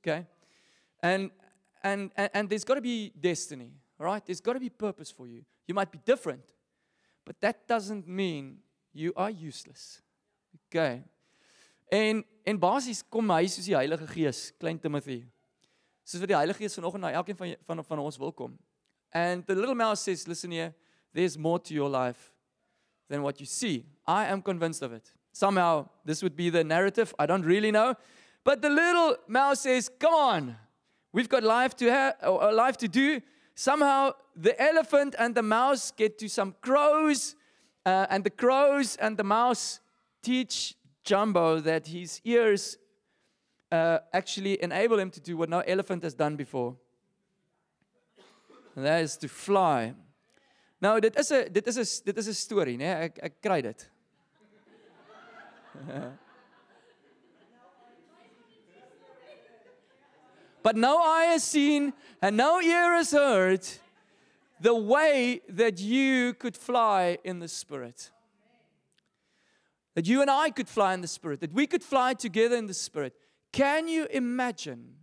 [0.00, 0.26] Okay?
[1.02, 1.30] And
[1.82, 4.24] and and, and there's got to be destiny, all right?
[4.24, 5.44] There's got to be purpose for you.
[5.66, 6.42] You might be different,
[7.24, 8.58] but that doesn't mean
[8.92, 10.02] you are useless.
[10.68, 11.02] Okay.
[11.90, 15.24] En en basies kom hy soos die Heilige Gees, klein Timothy.
[16.04, 18.58] Soos wat die Heilige Gees vanoggend na elkeen van van van ons wil kom.
[19.12, 20.74] And the little mouse says, listen here,
[21.12, 22.35] there's more to your life
[23.08, 23.84] than what you see.
[24.06, 25.12] I am convinced of it.
[25.32, 27.14] Somehow, this would be the narrative.
[27.18, 27.94] I don't really know.
[28.44, 30.56] But the little mouse says, Come on,
[31.12, 33.20] we've got life to have, or life to do.
[33.54, 37.34] Somehow, the elephant and the mouse get to some crows,
[37.84, 39.80] uh, and the crows and the mouse
[40.22, 42.78] teach Jumbo that his ears
[43.70, 46.76] uh, actually enable him to do what no elephant has done before.
[48.74, 49.94] And that is to fly.
[50.80, 53.04] Nou dit is 'n dit is 'n dit is 'n storie, né?
[53.04, 53.90] Ek ek kry dit.
[60.62, 63.64] But no eye has seen and no ear has heard
[64.60, 68.10] the way that you could fly in the spirit.
[69.94, 72.66] That you and I could fly in the spirit, that we could fly together in
[72.66, 73.14] the spirit.
[73.52, 74.96] Can you imagine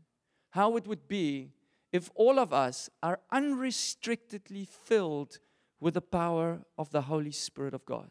[0.50, 1.54] how it would be
[1.92, 5.40] if all of us are unrestrictedly filled
[5.84, 8.10] with the power of the Holy Spirit of God.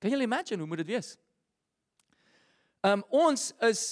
[0.00, 1.18] Kan julle imagine hoe moet dit wees?
[2.80, 3.82] Um ons is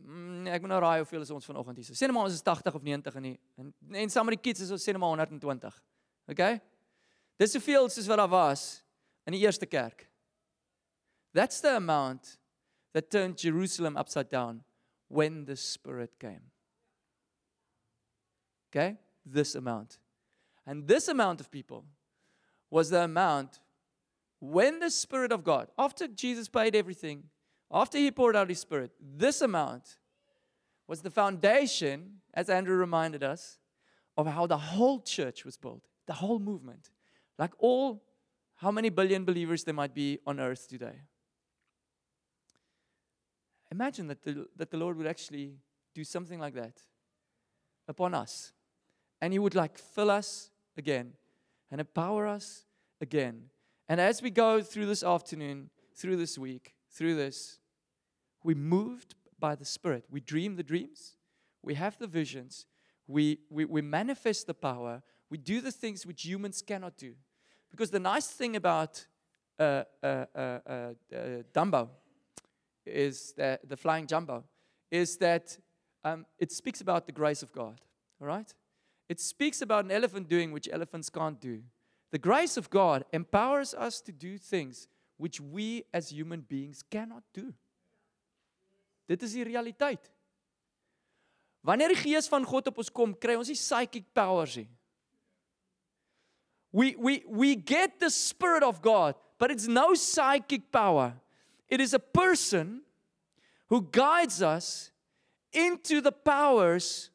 [0.00, 1.92] mm, ek moet nou raai hoeveel is ons vanoggend hier.
[1.92, 3.68] Sê net maar ons is 80 of 90 in die en,
[4.00, 5.78] en saam met die kids is ons sê net maar 120.
[6.32, 6.56] Okay?
[7.36, 8.66] Dis soveel soos wat daar was
[9.28, 10.08] in die eerste kerk.
[11.36, 12.38] That's the amount
[12.96, 14.64] that turned Jerusalem upside down
[15.12, 16.48] when the Spirit came.
[18.72, 18.96] Okay?
[19.28, 20.00] This amount.
[20.68, 21.86] And this amount of people
[22.70, 23.58] was the amount
[24.38, 27.24] when the Spirit of God, after Jesus paid everything,
[27.72, 29.96] after He poured out His Spirit, this amount
[30.86, 33.58] was the foundation, as Andrew reminded us,
[34.18, 36.90] of how the whole church was built, the whole movement.
[37.38, 38.02] Like all,
[38.56, 41.00] how many billion believers there might be on earth today.
[43.72, 45.54] Imagine that the, that the Lord would actually
[45.94, 46.82] do something like that
[47.88, 48.52] upon us.
[49.22, 51.12] And He would like fill us again
[51.70, 52.64] and empower us
[53.00, 53.50] again.
[53.88, 57.58] And as we go through this afternoon, through this week, through this,
[58.44, 60.04] we moved by the Spirit.
[60.10, 61.16] We dream the dreams,
[61.62, 62.66] we have the visions,
[63.06, 67.14] we, we, we manifest the power, we do the things which humans cannot do.
[67.70, 69.06] Because the nice thing about
[69.58, 71.18] uh, uh, uh, uh, uh
[71.52, 71.88] Dumbo
[72.86, 74.44] is that the flying jumbo
[74.90, 75.58] is that
[76.04, 77.80] um, it speaks about the grace of God.
[78.20, 78.52] All right?
[79.08, 81.62] It speaks about an elephant doing which elephants can't do.
[82.10, 87.22] The grace of God empowers us to do things which we as human beings cannot
[87.32, 87.52] do.
[89.08, 90.10] Dit is die realiteit.
[91.64, 94.68] Wanneer die gees van God op ons kom, kry ons psychic powers nie.
[96.72, 101.14] We we we get the spirit of God, but it's no psychic power.
[101.68, 102.82] It is a person
[103.68, 104.92] who guides us
[105.52, 107.10] into the powers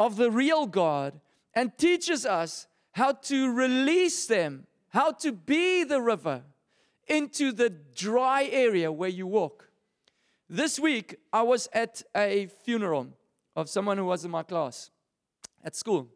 [0.00, 1.20] of the real God
[1.54, 6.42] and teaches us how to release them, how to be the river
[7.06, 9.68] into the dry area where you walk.
[10.48, 13.08] This week, I was at a funeral
[13.56, 14.90] of someone who was in my class
[15.64, 16.08] at school.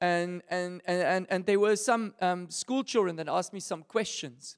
[0.00, 3.82] And, and, and, and, and there were some um, school children that asked me some
[3.82, 4.56] questions.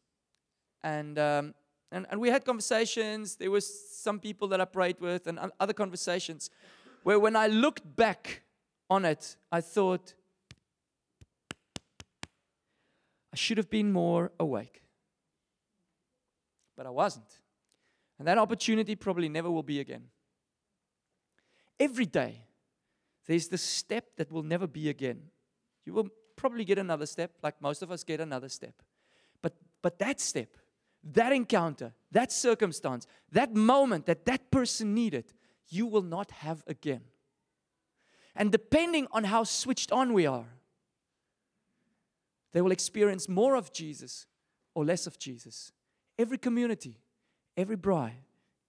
[0.82, 1.54] And, um,
[1.92, 3.36] and, and we had conversations.
[3.36, 6.50] There was some people that I prayed with and other conversations
[7.04, 8.42] where when I looked back
[8.90, 10.14] on it, I thought,
[13.32, 14.82] I should have been more awake.
[16.76, 17.38] But I wasn't.
[18.18, 20.04] And that opportunity probably never will be again.
[21.78, 22.44] Every day,
[23.26, 25.20] there's the step that will never be again.
[25.84, 28.74] You will probably get another step, like most of us get another step.
[29.42, 30.56] But, but that step,
[31.12, 35.32] that encounter, that circumstance, that moment that that person needed,
[35.68, 37.02] you will not have again.
[38.38, 40.46] And depending on how switched on we are,
[42.52, 44.26] they will experience more of Jesus
[44.74, 45.72] or less of Jesus.
[46.18, 47.00] Every community,
[47.56, 48.22] every bride,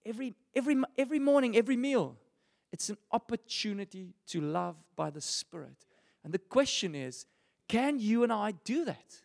[0.04, 2.16] every, every, every morning, every meal,
[2.72, 5.86] it's an opportunity to love by the Spirit.
[6.24, 7.24] And the question is
[7.68, 9.22] can you and I do that?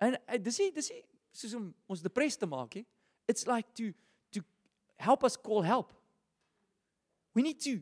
[0.00, 2.42] And uh, does he, does he, soos om ons depressed
[3.28, 3.94] it's like to,
[4.32, 4.42] to
[4.98, 5.92] help us call help.
[7.34, 7.80] We need to,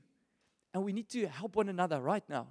[0.74, 2.48] and we need to help one another right now.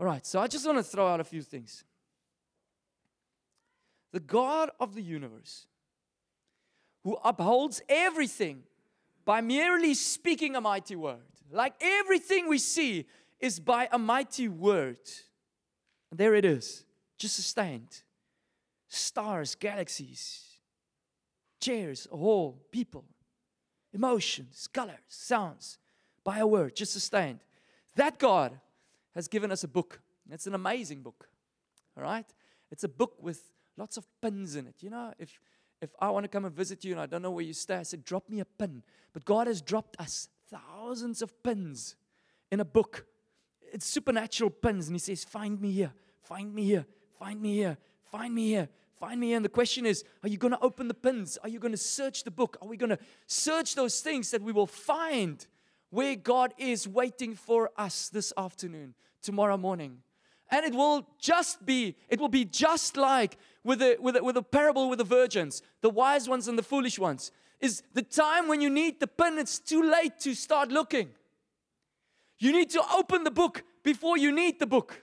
[0.00, 1.84] All right, so I just want to throw out a few things.
[4.12, 5.66] The God of the universe,
[7.04, 8.62] who upholds everything
[9.24, 11.20] by merely speaking a mighty word.
[11.50, 13.06] Like everything we see
[13.40, 14.98] is by a mighty word.
[16.10, 16.84] And there it is,
[17.18, 18.02] just sustained.
[18.88, 20.44] Stars, galaxies,
[21.60, 23.04] chairs, a hall, people,
[23.92, 25.78] emotions, colors, sounds,
[26.24, 27.40] by a word, just sustained.
[27.96, 28.58] That God
[29.14, 30.00] has given us a book.
[30.30, 31.28] It's an amazing book.
[31.96, 32.26] All right?
[32.70, 34.76] It's a book with lots of pins in it.
[34.80, 35.38] You know, if
[35.82, 37.74] if I want to come and visit you and I don't know where you stay,
[37.74, 38.84] I said, drop me a pin.
[39.12, 41.96] But God has dropped us thousands of pins
[42.52, 43.04] in a book.
[43.72, 44.86] It's supernatural pins.
[44.86, 46.86] And He says, find me here, find me here,
[47.18, 47.76] find me here,
[48.12, 49.36] find me here, find me here.
[49.36, 51.36] And the question is, are you going to open the pins?
[51.42, 52.58] Are you going to search the book?
[52.62, 55.44] Are we going to search those things that we will find
[55.92, 59.98] where God is waiting for us this afternoon, tomorrow morning?
[60.50, 64.36] And it will just be, it will be just like with the, with the, with
[64.36, 67.30] the parable with the virgins, the wise ones and the foolish ones.
[67.60, 71.10] Is the time when you need the pin, it's too late to start looking.
[72.38, 75.02] You need to open the book before you need the book.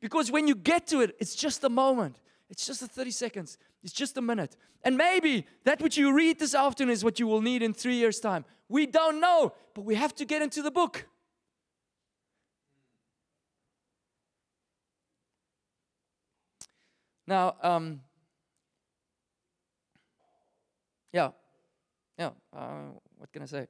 [0.00, 2.20] Because when you get to it, it's just a moment.
[2.48, 3.58] It's just a 30 seconds.
[3.82, 4.56] It's just a minute.
[4.84, 7.96] And maybe that which you read this afternoon is what you will need in three
[7.96, 8.44] years' time.
[8.68, 11.06] We don't know, but we have to get into the book.
[17.26, 18.00] Now, um,
[21.12, 21.30] yeah,
[22.18, 23.66] yeah, uh, what can I say?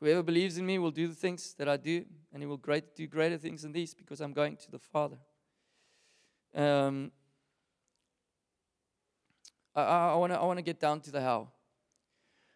[0.00, 2.94] Whoever believes in me will do the things that I do, and he will great,
[2.94, 5.18] do greater things than these because I'm going to the Father.
[6.54, 7.10] Um,
[9.74, 11.48] I, I, I want to get down to the how.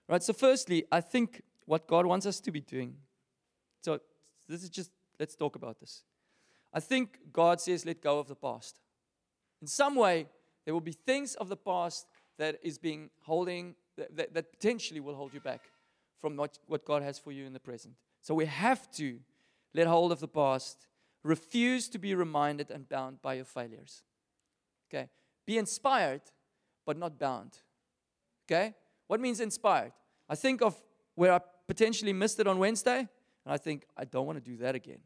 [0.08, 2.96] Right, so firstly, I think what God wants us to be doing.
[3.82, 4.00] So,
[4.48, 6.02] this is just, let's talk about this.
[6.74, 8.80] I think God says, let go of the past.
[9.60, 10.26] In some way,
[10.64, 12.06] there will be things of the past
[12.38, 15.60] that is being holding, that, that, potentially will hold you back
[16.20, 17.94] from what, what God has for you in the present.
[18.22, 19.18] So we have to
[19.74, 20.88] let hold of the past,
[21.22, 24.02] refuse to be reminded and bound by your failures.
[24.88, 25.08] Okay?
[25.46, 26.22] Be inspired,
[26.86, 27.58] but not bound.
[28.46, 28.74] Okay?
[29.12, 29.92] What means inspired?
[30.26, 30.74] I think of
[31.16, 33.08] where I potentially missed it on Wednesday, and
[33.46, 35.00] I think, I don't want to do that again.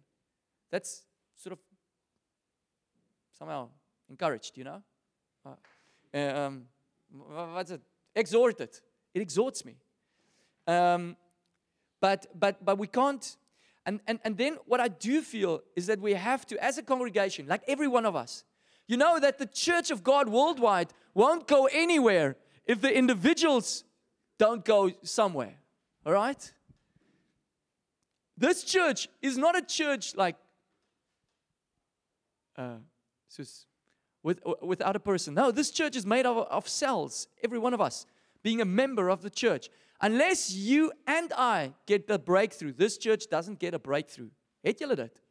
[0.71, 1.03] That's
[1.35, 1.59] sort of
[3.37, 3.67] somehow
[4.09, 4.81] encouraged, you know?
[5.45, 6.67] Uh, um,
[7.53, 7.81] what's it?
[8.15, 8.79] Exhorted.
[9.13, 9.75] It exhorts me.
[10.69, 11.17] Um,
[12.01, 13.37] but, but, but we can't.
[13.87, 16.83] And, and, and then what I do feel is that we have to, as a
[16.85, 18.45] congregation, like every one of us,
[18.87, 22.37] you know that the church of God worldwide won't go anywhere
[22.67, 23.83] if the individuals
[24.39, 25.55] don't go somewhere.
[26.05, 26.53] All right?
[28.37, 30.37] This church is not a church like
[32.57, 32.77] uh,
[34.23, 35.35] with, without a person.
[35.35, 38.07] No, this church is made of, of cells, every one of us.
[38.47, 39.69] being a member of the church.
[40.01, 44.31] Unless you and I get the breakthrough, this church doesn't get a breakthrough.
[44.63, 45.23] Het julle dit?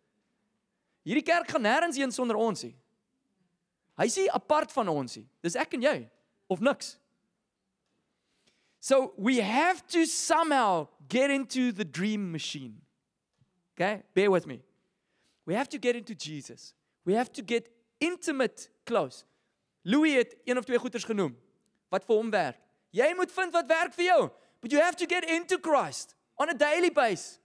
[1.08, 2.74] Hierdie kerk gaan nêrens heen sonder ons nie.
[3.96, 5.24] Hy sê apart van ons nie.
[5.40, 5.96] Dis ek en jy
[6.52, 6.98] of niks.
[8.86, 12.82] So we have to somehow get into the dream machine.
[13.74, 14.04] Okay?
[14.14, 14.62] Bear with me.
[15.48, 16.76] We have to get into Jesus.
[17.04, 17.68] We have to get
[18.00, 19.24] intimate close.
[19.84, 21.34] Louis het een of twee goeters genoem
[21.90, 22.62] wat vir hom werk.
[22.94, 24.30] Jy moet vind wat werk vir jou.
[24.62, 27.40] But you have to get into Christ on a daily basis.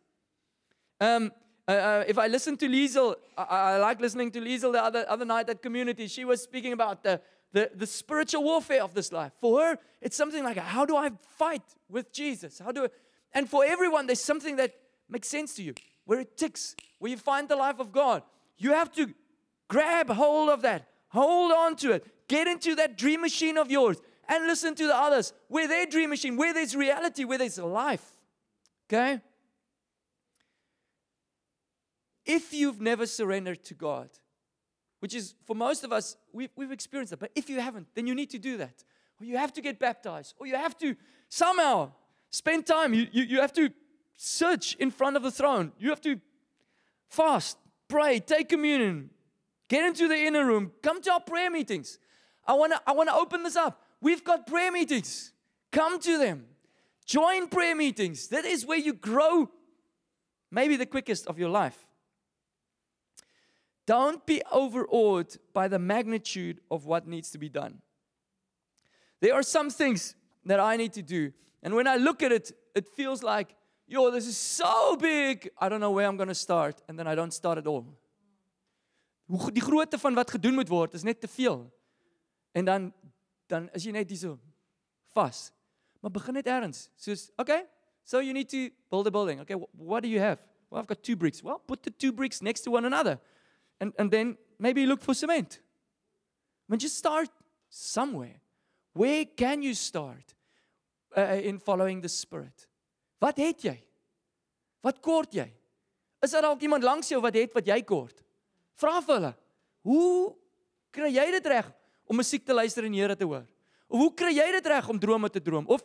[0.98, 1.32] Um
[1.68, 5.06] uh, uh, if I listen to Liesel, I, I like listening to Liesel the other,
[5.08, 6.06] other night at community.
[6.08, 7.20] She was speaking about the,
[7.52, 9.32] the, the spiritual warfare of this life.
[9.40, 12.58] For her, it's something like, how do I fight with Jesus?
[12.58, 12.88] How do I,
[13.32, 14.74] and for everyone, there's something that
[15.08, 15.74] makes sense to you,
[16.04, 18.22] where it ticks, where you find the life of God.
[18.56, 19.12] You have to
[19.68, 23.98] grab hold of that, hold on to it, get into that dream machine of yours,
[24.28, 28.04] and listen to the others, where their dream machine, where there's reality, where there's life.
[28.88, 29.20] Okay?
[32.30, 34.08] if you've never surrendered to God,
[35.00, 38.06] which is for most of us, we've, we've experienced that, but if you haven't, then
[38.06, 38.84] you need to do that.
[39.20, 40.96] Or you have to get baptized, or you have to
[41.28, 41.90] somehow
[42.30, 42.94] spend time.
[42.94, 43.70] You, you, you have to
[44.16, 45.72] search in front of the throne.
[45.78, 46.20] You have to
[47.08, 49.10] fast, pray, take communion,
[49.68, 51.98] get into the inner room, come to our prayer meetings.
[52.46, 53.82] I want to I wanna open this up.
[54.00, 55.32] We've got prayer meetings.
[55.72, 56.46] Come to them.
[57.06, 58.28] Join prayer meetings.
[58.28, 59.50] That is where you grow
[60.50, 61.86] maybe the quickest of your life.
[63.90, 67.82] Don't be overawed by the magnitude of what needs to be done.
[69.20, 70.14] There are some things
[70.44, 71.32] that I need to do.
[71.60, 73.48] And when I look at it, it feels like,
[73.88, 75.50] yo, this is so big.
[75.58, 76.80] I don't know where I'm going to start.
[76.86, 77.84] And then I don't start at all.
[79.52, 81.72] Die grootte van wat gedoen moet word is net te veel.
[82.52, 82.92] En dan
[83.46, 84.38] dan is jy net hier so
[85.14, 85.50] vas.
[86.00, 86.88] Maar begin net ergens.
[86.96, 87.64] Soos, okay,
[88.04, 89.40] so you need to build a building.
[89.40, 90.38] Okay, what do you have?
[90.70, 91.42] Well, I've got two bricks.
[91.42, 93.18] Well, put the two bricks next to one another.
[93.80, 95.60] And, and then maybe look for cement.
[95.60, 97.28] I mean, just start
[97.68, 98.40] somewhere.
[98.92, 100.34] Where can you start
[101.16, 102.68] uh, in following the Spirit?
[103.20, 103.76] Wat het jy?
[104.82, 105.48] Wat kort jy?
[106.20, 108.22] Is daar dalk iemand langs jou wat het wat jy kort?
[108.80, 109.32] Vra vir hulle.
[109.88, 110.34] Hoe
[110.92, 111.70] kry jy dit reg
[112.10, 113.46] om musiek te luister en Here te hoor?
[113.88, 115.66] Of hoe kry jy dit reg om drome te droom?
[115.68, 115.84] Of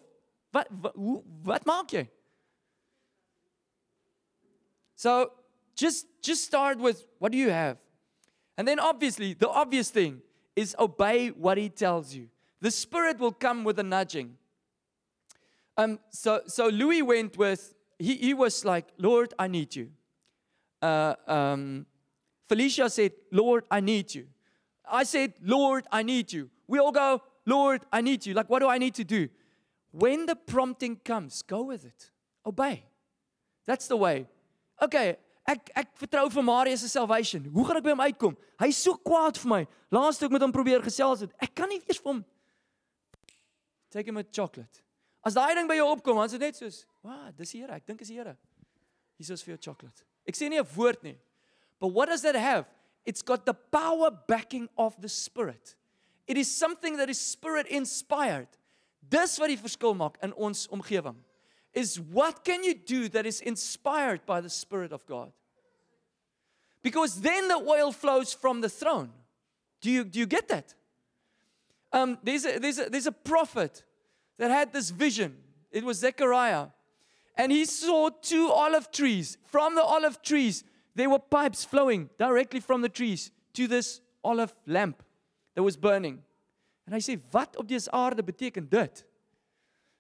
[0.56, 2.06] wat wat, hoe, wat maak jy?
[4.96, 5.32] So,
[5.76, 7.78] just just start with what do you have?
[8.58, 10.22] And then obviously, the obvious thing
[10.56, 12.30] is obey what he tells you.
[12.62, 14.38] The Spirit will come with a nudging.
[15.78, 19.90] Um, so, so Louis went with, he, he was like, Lord, I need you.
[20.82, 21.86] Uh, um,
[22.48, 24.28] Felicia said, Lord, I need you.
[24.90, 26.50] I said, Lord, I need you.
[26.68, 28.34] We all go, Lord, I need you.
[28.34, 29.30] Like, what do I need to do?
[29.92, 32.12] When the prompting comes, go with it.
[32.46, 32.86] Obey.
[33.66, 34.28] That's the way.
[34.82, 35.18] Okay,
[35.48, 37.46] ek ek vertrou vir Marius se salvation.
[37.54, 38.38] Hoe gaan ek by hom uitkom?
[38.62, 39.62] Hy's so kwaad vir my.
[39.94, 41.36] Laaste ek met hom probeer gesels het.
[41.42, 42.26] Ek kan nie eers vir hom
[43.96, 44.82] take him a chocolate.
[45.24, 47.74] As daai ding by jou opkom, dan is dit net soos, "Wow, dis die Here.
[47.74, 48.36] Ek dink is die Here."
[49.18, 50.04] Hier is vir jou chocolate.
[50.28, 51.18] Ek sê nie 'n woord nie.
[51.80, 52.68] But what does that have?
[53.06, 55.76] It's got the power backing of the spirit.
[56.28, 58.50] It is something that is spirit inspired.
[59.08, 61.24] Dis wat die verskil maak in ons omgewing
[61.76, 65.32] is what can you do that is inspired by the Spirit of God?
[66.82, 69.10] Because then the oil flows from the throne.
[69.82, 70.74] Do you, do you get that?
[71.92, 73.84] Um, there's, a, there's, a, there's a prophet
[74.38, 75.36] that had this vision.
[75.72, 76.68] It was Zechariah.
[77.38, 79.38] And he saw two olive trees.
[79.46, 80.64] From the olive trees,
[80.96, 85.04] there were pipes flowing directly from the trees to this olive lamp
[85.56, 86.22] that was burning.
[86.86, 89.04] And I say, Wat op dese aarde beteken dit?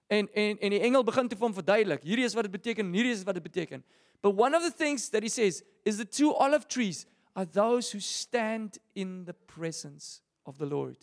[0.08, 2.03] En en en die engel begin te vir hom verduidelik.
[2.03, 3.84] Hierdie is wat dit beteken, hierdie is wat dit beteken.
[4.22, 7.91] But one of the things that he says is the two olive trees are those
[7.91, 10.97] who stand in the presence of the Lord.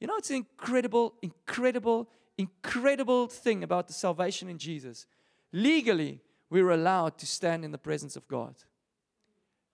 [0.00, 5.06] You know it's an incredible incredible incredible thing about the salvation in Jesus.
[5.52, 8.54] Legally, we're allowed to stand in the presence of God.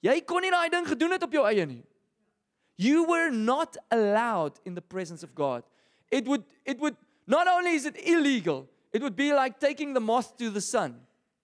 [0.01, 1.83] Jy kon nie daai ding gedoen het op jou eie nie.
[2.81, 5.63] You were not allowed in the presence of God.
[6.11, 6.97] It would it would
[7.31, 10.97] Not only is it illegal, it would be like taking the moth to the sun.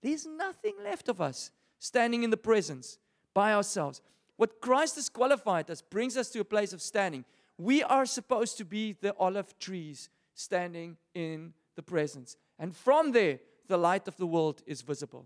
[0.03, 2.99] There's nothing left of us standing in the presence
[3.33, 4.03] by ourselves.
[4.37, 7.25] What Christ has qualified us brings us to a place of standing.
[7.57, 12.37] We are supposed to be the olive trees standing in the presence.
[12.59, 15.25] And from there, the light of the world is visible.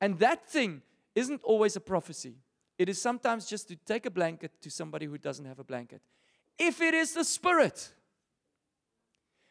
[0.00, 0.82] And that thing
[1.16, 2.36] isn't always a prophecy.
[2.78, 6.02] It is sometimes just to take a blanket to somebody who doesn't have a blanket.
[6.56, 7.90] If it is the Spirit,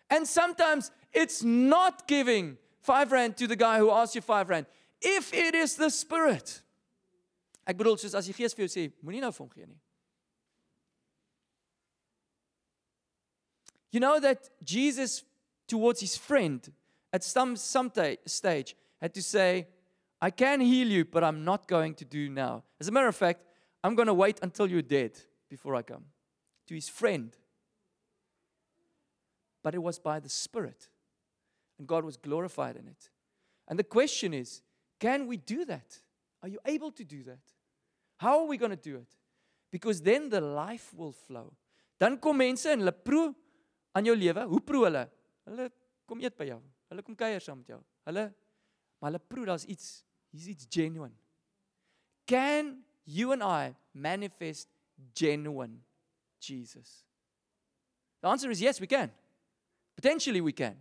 [0.10, 4.66] and sometimes It's not giving 5 rand to the guy who asked you 5 rand.
[5.02, 6.62] If it is the spirit.
[7.66, 9.80] Ek bedoel soos as die Gees vir jou sê, moenie nou vir hom gee nie.
[13.96, 15.24] You know that Jesus
[15.72, 16.68] towards his friend
[17.14, 17.90] at some some
[18.28, 19.68] stage had to say,
[20.22, 22.64] I can heal you, but I'm not going to do now.
[22.80, 23.42] As a matter of fact,
[23.84, 25.14] I'm going to wait until you're dead
[25.50, 26.04] before I come.
[26.68, 27.32] To his friend.
[29.66, 30.90] But it was by the Spirit.
[31.80, 33.10] And God was glorified in it.
[33.68, 34.62] And the question is
[35.00, 35.98] can we do that?
[36.44, 37.42] Are you able to do that?
[38.18, 39.16] How are we going to do it?
[39.72, 41.52] Because then the life will flow.
[42.00, 43.34] Dan kom mense en hulle proe
[43.96, 44.46] aan jou lewe.
[44.54, 45.04] Hoe proe hulle?
[45.50, 45.68] Hulle
[46.06, 46.62] kom eet by jou.
[46.94, 47.82] Hulle kom kuier saam met jou.
[48.06, 48.30] Hulle
[49.02, 50.06] maar hulle proe daar's iets.
[50.30, 51.18] Hier's iets genuine.
[52.30, 54.70] Can you and I manifest
[55.18, 55.82] genuine
[56.38, 57.02] Jesus?
[58.22, 59.10] The answer is yes, we can.
[59.96, 60.76] Potentially we can.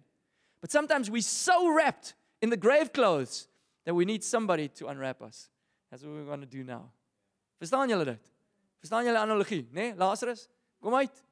[0.61, 3.49] But sometimes we're so wrapped in the grave clothes
[3.85, 5.49] that we need somebody to unwrap us.
[5.91, 6.91] That's what we're going to do now.
[7.61, 8.33] Verstaan julle dit?
[8.83, 9.91] Verstaan julle analogie, né?
[9.91, 9.95] Nee?
[9.95, 10.49] Lazarus,
[10.83, 11.23] kom uit.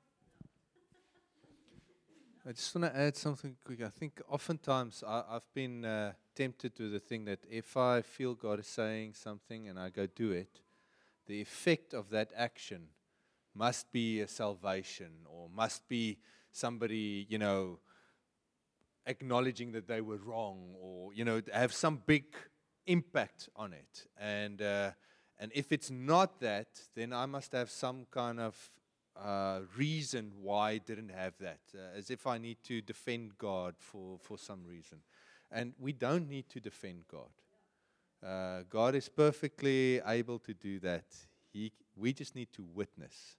[2.45, 3.83] I just want to add something quick.
[3.83, 8.35] I think oftentimes I, have been uh, tempted to the thing that if I feel
[8.35, 10.61] God is saying something and I go do it,
[11.27, 12.89] the effect of that action
[13.55, 16.19] must be a salvation or must be
[16.53, 17.79] somebody, you know,
[19.07, 22.25] acknowledging that they were wrong or, you know, have some big
[22.87, 24.07] impact on it.
[24.19, 24.91] And, uh,
[25.39, 28.71] and if it's not that, then I must have some kind of
[29.17, 33.75] uh, reason why I didn't have that, uh, as if I need to defend God
[33.79, 34.99] for, for some reason.
[35.51, 37.31] And we don't need to defend God.
[38.27, 41.05] Uh, God is perfectly able to do that.
[41.53, 43.37] He, we just need to witness.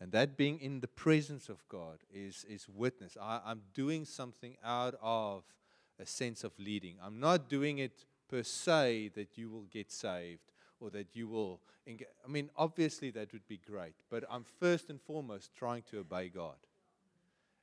[0.00, 3.16] And that being in the presence of God is, is witness.
[3.20, 5.44] I, I'm doing something out of
[5.98, 6.96] a sense of leading.
[7.02, 11.60] I'm not doing it per se that you will get saved or that you will.
[11.88, 16.28] I mean, obviously that would be great, but I'm first and foremost trying to obey
[16.28, 16.56] God.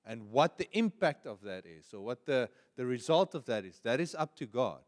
[0.06, 3.80] And what the impact of that is, or what the, the result of that is,
[3.84, 4.82] that is up to God.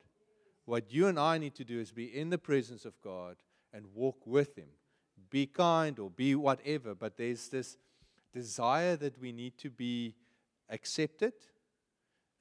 [0.66, 3.38] What you and I need to do is be in the presence of God
[3.72, 4.70] and walk with Him.
[5.36, 7.76] Be kind or be whatever, but there's this
[8.32, 10.16] desire that we need to be
[10.70, 11.34] accepted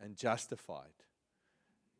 [0.00, 0.94] and justified.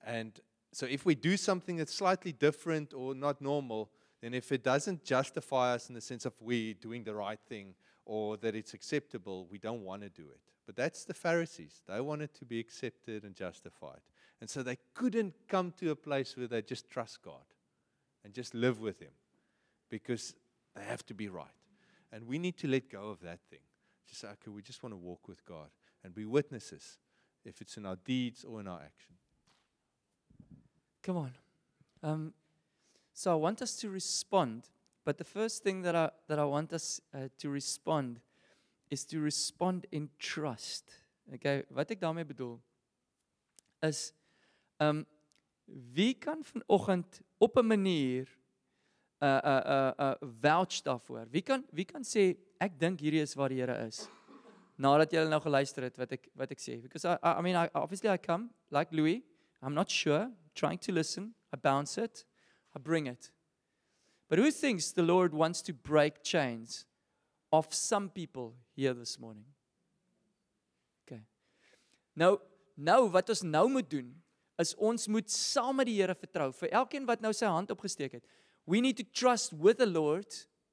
[0.07, 0.39] And
[0.71, 3.91] so if we do something that's slightly different or not normal,
[4.23, 7.75] then if it doesn't justify us in the sense of we doing the right thing
[8.05, 10.39] or that it's acceptable, we don't want to do it.
[10.65, 11.83] But that's the Pharisees.
[11.89, 14.03] They wanted to be accepted and justified.
[14.41, 17.47] And so they couldn't come to a place where they just trust God
[18.25, 19.11] and just live with Him
[19.91, 20.35] because
[20.75, 21.47] they have to be right.
[22.13, 23.61] And we need to let go of that thing.
[24.09, 25.69] Just say, okay, we just want to walk with God
[26.03, 26.99] and be witnesses,
[27.45, 29.19] if it's in our deeds or in our actions.
[31.03, 31.33] Come on.
[32.03, 32.35] Um,
[33.13, 34.69] so I want us to respond,
[35.05, 38.21] but the first thing that I, that I want us uh, to respond
[38.91, 40.91] is to respond in trust.
[41.33, 42.59] Okay, wat ek daarmee bedoel
[43.81, 44.13] is
[44.81, 45.07] um
[45.97, 48.29] wie kan vanoggend op 'n manier
[49.25, 51.27] uh, uh, uh, uh, vouch daarvoor.
[51.31, 54.05] Wie kan wie kan sê ek dink hierdie is waar die Here is?
[54.77, 56.81] Nadat jy nou geluister het wat ek wat ek sê.
[56.83, 59.23] Because I I mean I obviously I come like Louis.
[59.63, 61.35] I'm not sure trying to listen.
[61.53, 62.25] I bounce it,
[62.75, 63.31] I bring it.
[64.29, 66.85] But who thinks the Lord wants to break chains
[67.53, 69.45] of some people here this morning?
[71.07, 71.23] Okay.
[72.17, 72.41] Nou,
[72.77, 74.11] nou wat ons nou moet doen
[74.59, 76.51] is ons moet saam met die Here vertrou.
[76.53, 78.27] Vir elkeen wat nou sy hand opgesteek het.
[78.67, 80.27] We need to trust with the Lord.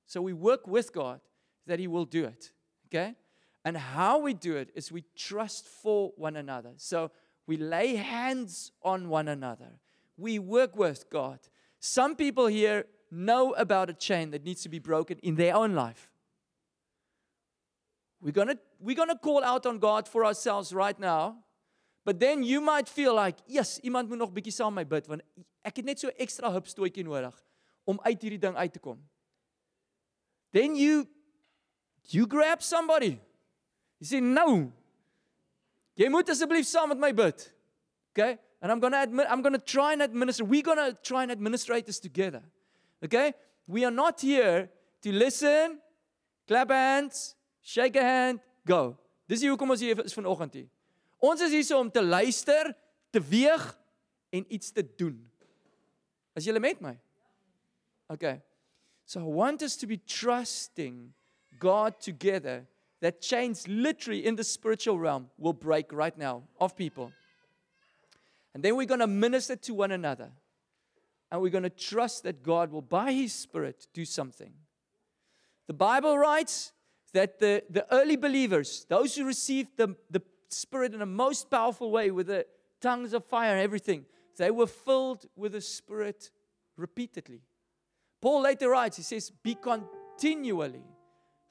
[0.05, 1.21] So we work with God
[1.67, 2.51] that he will do it.
[2.87, 3.15] Okay?
[3.63, 6.73] And how we do it is we trust for one another.
[6.77, 7.11] So
[7.47, 9.79] we lay hands on one another.
[10.17, 11.39] We work with God.
[11.79, 15.73] Some people here know about a chain that needs to be broken in their own
[15.73, 16.09] life.
[18.21, 21.37] We're going to we're going to call out on God for ourselves right now.
[22.03, 25.21] But then you might feel like, "Yes, iemand moet nog bietjie saam my bid want
[25.63, 27.33] ek het net so ekstra hupstootjie nodig
[27.83, 28.99] om uit hierdie ding uit te kom."
[30.51, 31.07] Then you
[32.09, 33.19] you grab somebody.
[33.99, 34.71] You say, "No,
[36.01, 37.43] Jy moet asseblief saam met my bid.
[38.11, 38.37] Okay?
[38.61, 40.45] And I'm going to I'm going to try and administer.
[40.45, 42.41] We're going to try and administrate this together.
[43.03, 43.33] Okay?
[43.67, 44.69] We are not here
[45.01, 45.79] to listen,
[46.47, 48.97] clap hands, shake a hand, go.
[49.27, 50.69] Dis hoekom ons hier is vanoggend hier.
[51.21, 52.73] Ons is hier om te luister,
[53.13, 53.63] te weeg
[54.33, 55.15] en iets te doen.
[56.35, 56.95] As julle met my?
[58.11, 58.41] Okay.
[59.05, 61.13] So I want us to be trusting
[61.59, 62.67] God together
[63.01, 67.11] that chains literally in the spiritual realm will break right now of people.
[68.53, 70.31] And then we're going to minister to one another.
[71.31, 74.51] And we're going to trust that God will, by His Spirit, do something.
[75.67, 76.73] The Bible writes
[77.13, 81.91] that the, the early believers, those who received the, the Spirit in a most powerful
[81.91, 82.45] way with the
[82.81, 84.05] tongues of fire and everything,
[84.37, 86.29] they were filled with the Spirit
[86.75, 87.41] repeatedly.
[88.21, 90.83] Paul later writes, he says, be continually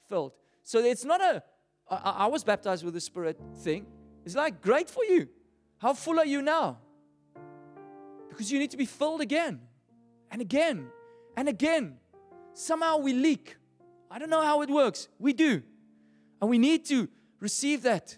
[0.07, 0.31] filled.
[0.63, 1.43] So it's not a,
[1.89, 3.85] I, I was baptized with the Spirit thing.
[4.25, 5.27] It's like, great for you.
[5.79, 6.77] How full are you now?
[8.29, 9.59] Because you need to be filled again
[10.31, 10.87] and again
[11.35, 11.97] and again.
[12.53, 13.57] Somehow we leak.
[14.09, 15.09] I don't know how it works.
[15.19, 15.63] We do.
[16.41, 17.09] And we need to
[17.39, 18.17] receive that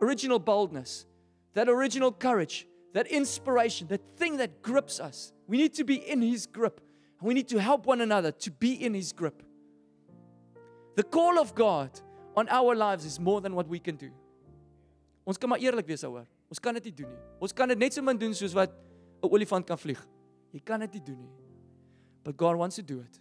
[0.00, 1.06] original boldness,
[1.54, 5.32] that original courage, that inspiration, that thing that grips us.
[5.46, 6.80] We need to be in His grip.
[7.22, 9.42] We need to help one another to be in His grip.
[10.96, 11.90] The call of God
[12.36, 14.10] on our lives is more than what we can do.
[15.24, 16.26] Ons kan maar eerlik wees daaroor.
[16.50, 17.20] Ons kan dit nie doen nie.
[17.40, 18.72] Ons kan dit net so min doen soos wat
[19.22, 20.00] 'n olifant kan vlieg.
[20.52, 21.32] Jy kan dit nie doen nie.
[22.24, 23.20] But God wants to do it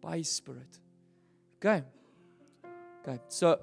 [0.00, 0.80] by his spirit.
[1.56, 1.84] Okay.
[3.00, 3.20] Okay.
[3.28, 3.58] So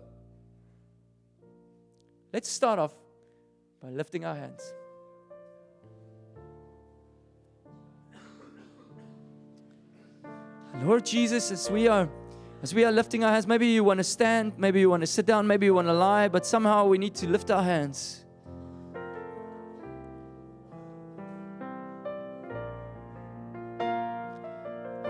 [2.31, 2.93] let's start off
[3.81, 4.73] by lifting our hands.
[10.83, 12.09] Lord Jesus, as we are
[12.61, 15.07] as we are lifting our hands, maybe you want to stand, maybe you want to
[15.07, 18.25] sit down, maybe you want to lie, but somehow we need to lift our hands.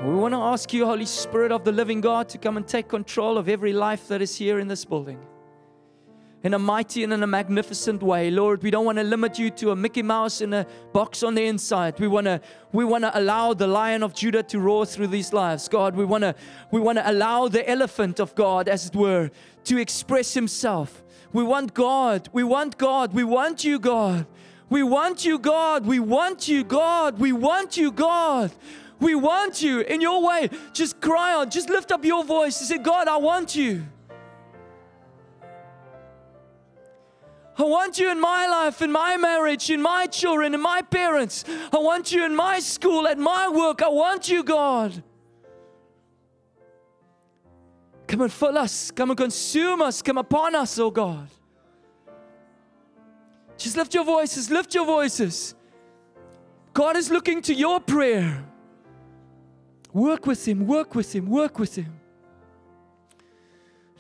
[0.04, 2.88] We want to ask you, Holy Spirit of the living God, to come and take
[2.88, 5.20] control of every life that is here in this building.
[6.46, 9.50] In a mighty and in a magnificent way, Lord, we don't want to limit you
[9.50, 12.00] to a Mickey Mouse in a box on the inside.
[12.00, 12.40] We want to
[12.72, 15.68] we want to allow the lion of Judah to roar through these lives.
[15.68, 16.36] God, we want to
[16.70, 19.32] we want to allow the elephant of God as it were
[19.64, 21.04] to express himself.
[21.34, 22.30] We want God.
[22.32, 23.16] We want God.
[23.16, 24.28] We want you, God.
[24.70, 25.88] We want you, God.
[25.88, 27.18] We want you, God.
[27.18, 28.52] We want you, God.
[29.00, 30.52] We want you in your way.
[30.74, 31.50] Just cry out.
[31.50, 33.88] Just lift up your voice and say, God, I want you.
[37.58, 41.46] I want you in my life, in my marriage, in my children, in my parents.
[41.72, 43.82] I want you in my school, at my work.
[43.82, 45.04] I want you, God.
[48.08, 48.92] Come and fill us.
[48.92, 50.02] Come and consume us.
[50.02, 51.30] Come upon us, oh God.
[53.58, 54.52] Just lift your voices.
[54.52, 55.56] Lift your voices.
[56.74, 58.44] God is looking to your prayer.
[59.94, 62.02] Work with Him, work with Him, work with Him.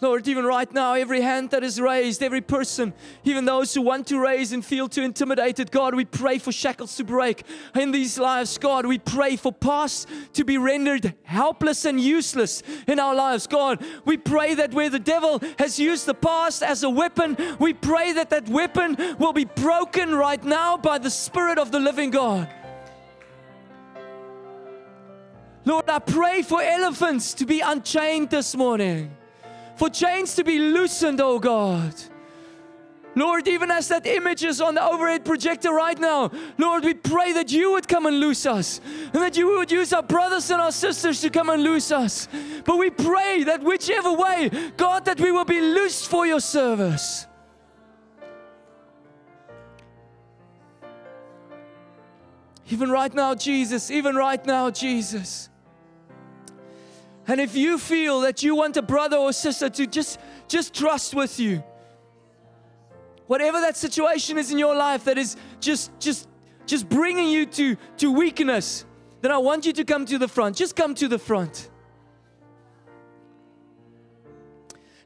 [0.05, 2.93] Lord, even right now, every hand that is raised, every person,
[3.23, 6.95] even those who want to raise and feel too intimidated, God, we pray for shackles
[6.97, 7.43] to break
[7.73, 8.59] in these lives.
[8.59, 13.47] God, we pray for past to be rendered helpless and useless in our lives.
[13.47, 17.73] God, we pray that where the devil has used the past as a weapon, we
[17.73, 22.11] pray that that weapon will be broken right now by the Spirit of the living
[22.11, 22.47] God.
[25.65, 29.09] Lord, I pray for elephants to be unchained this morning,
[29.75, 31.93] for chains to be loosened, oh God.
[33.17, 37.31] Lord, even as that image is on the overhead projector right now, Lord, we pray
[37.31, 38.81] that you would come and loose us
[39.13, 42.27] and that you would use our brothers and our sisters to come and loose us.
[42.65, 47.25] But we pray that whichever way, God, that we will be loosed for your service.
[52.69, 55.49] Even right now, Jesus, even right now, Jesus.
[57.27, 61.15] And if you feel that you want a brother or sister to just just trust
[61.15, 61.63] with you,
[63.27, 66.27] whatever that situation is in your life that is just just
[66.65, 68.85] just bringing you to to weakness,
[69.21, 70.55] then I want you to come to the front.
[70.55, 71.69] Just come to the front.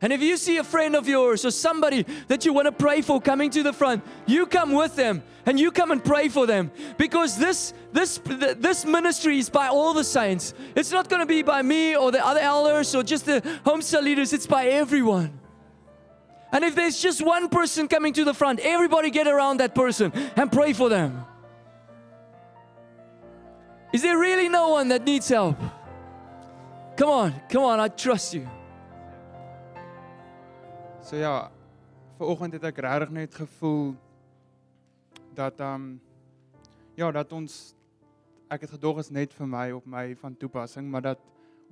[0.02, 3.02] And if you see a friend of yours or somebody that you want to pray
[3.02, 6.46] for coming to the front, you come with them and you come and pray for
[6.46, 8.20] them because this this
[8.58, 10.54] this ministry is by all the saints.
[10.74, 13.82] It's not going to be by me or the other elders or just the home
[13.82, 14.32] cell leaders.
[14.32, 15.38] It's by everyone.
[16.52, 20.14] And if there's just one person coming to the front, everybody get around that person
[20.36, 21.26] and pray for them.
[23.92, 25.58] Is there really no one that needs help?
[26.96, 28.48] Come on, come on, I trust you.
[31.10, 31.50] So ja,
[32.20, 33.96] vanoggend het ek regtig net gevoel
[35.34, 35.86] dat ehm um,
[36.94, 37.54] ja, dat ons
[38.54, 41.24] ek het gedog is net vir my op my van toepassing, maar dat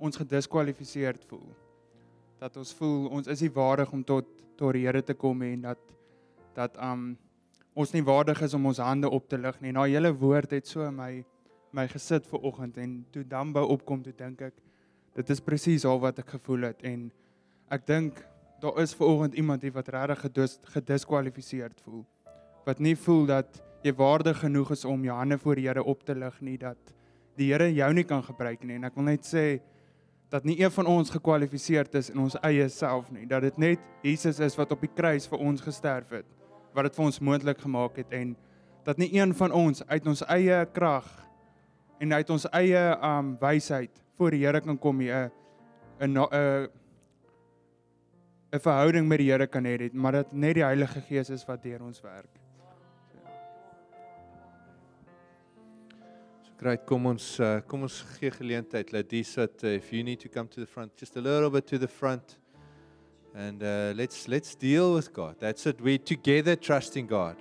[0.02, 1.44] ons gediskwalifiseerd voel.
[2.42, 4.26] Dat ons voel ons is nie waardig om tot
[4.58, 5.84] tot die Here te kom en dat
[6.56, 7.12] dat ehm um,
[7.78, 9.70] ons nie waardig is om ons hande op te lig nie.
[9.72, 11.22] Nou hele woord het so my
[11.70, 14.58] my gesit vanoggend en toe dan by opkom toe dink ek
[15.14, 17.06] dit is presies al wat ek gevoel het en
[17.70, 18.24] ek dink
[18.60, 22.04] daar is ver oggend iemand hier wat regtig gedis, gediskwalifiseerd voel.
[22.64, 26.02] Wat nie voel dat jy waardig genoeg is om jou hande voor die Here op
[26.04, 26.94] te lig nie dat
[27.38, 28.74] die Here jou nie kan gebruik nie.
[28.74, 29.60] En ek wil net sê
[30.28, 33.26] dat nie een van ons gekwalifiseerd is in ons eie self nie.
[33.26, 36.26] Dat dit net Jesus is wat op die kruis vir ons gesterf het
[36.76, 38.12] wat dit vir ons moontlik gemaak het.
[38.14, 38.36] En
[38.86, 41.06] dat nie een van ons uit ons eie krag
[41.98, 45.10] en uit ons eie um wysheid voor die Here kan kom nie.
[45.10, 45.30] 'n
[46.18, 46.68] 'n
[48.52, 51.62] 'n verhouding met die Here kan hê maar dat net die Heilige Gees is wat
[51.62, 52.30] deur ons werk.
[56.42, 60.02] So great, kom ons uh, kom ons gee geleentheid dat dis wat uh, if you
[60.02, 62.38] need to come to the front just a little bit to the front
[63.34, 65.36] and uh, let's let's deal with God.
[65.38, 65.80] That's it.
[65.80, 67.36] We together trusting God.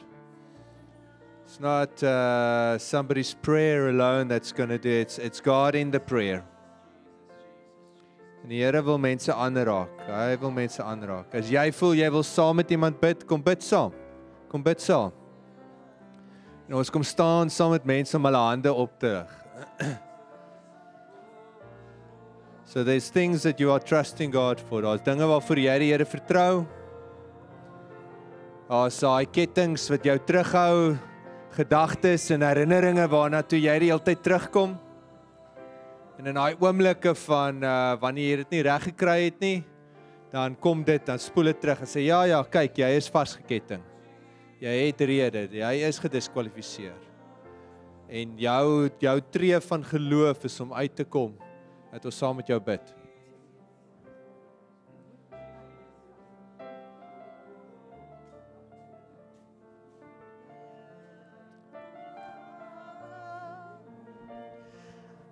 [1.46, 5.02] It's not uh, somebody's prayer alone that's going to do it.
[5.02, 6.44] It's, it's God in the prayer.
[8.48, 10.06] En die Here wil mense aanraak.
[10.08, 11.34] Hy wil mense aanraak.
[11.36, 13.92] As jy voel jy wil saam met iemand bid, kom bid saam.
[14.48, 15.12] Kom bid saam.
[16.70, 19.36] En ons kom staan saam met mense om hulle hande op te rig.
[22.72, 24.82] So there's things that you are trusting God for.
[24.84, 26.66] Daar's dinge waarvoor jy die Here vertrou.
[28.72, 30.98] Daar's daai kettinge wat jou terughou,
[31.60, 34.80] gedagtes en herinneringe waarna toe jy die hele tyd terugkom.
[36.18, 39.58] En in daai oomblikke van uh wanneer jy dit nie reg gekry het nie,
[40.32, 43.84] dan kom dit, dan spoel dit terug en sê ja ja, kyk, jy is vasgeketting.
[44.58, 46.98] Jy het rede, jy is gediskwalifiseer.
[48.10, 51.36] En jou jou tree van geloof is om uit te kom
[51.92, 52.97] dat ons saam met jou bid.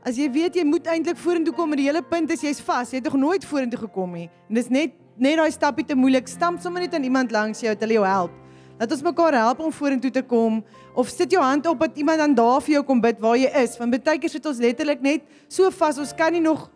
[0.06, 2.92] As jy weet jy moet eintlik vorentoe kom en die hele punt is jy's vas,
[2.94, 4.28] jy het nog nooit vorentoe gekom nie.
[4.52, 6.28] En dis net net daai stappie te moeilik.
[6.30, 8.34] Stamp sommer net aan iemand langs jou dat hulle jou help.
[8.78, 10.60] Laat ons mekaar help om vorentoe te kom
[10.94, 13.50] of sit jou hand op dat iemand dan daar vir jou kom bid waar jy
[13.64, 13.78] is.
[13.80, 16.68] Want baie keer sit ons letterlik net so vas, ons kan nie nog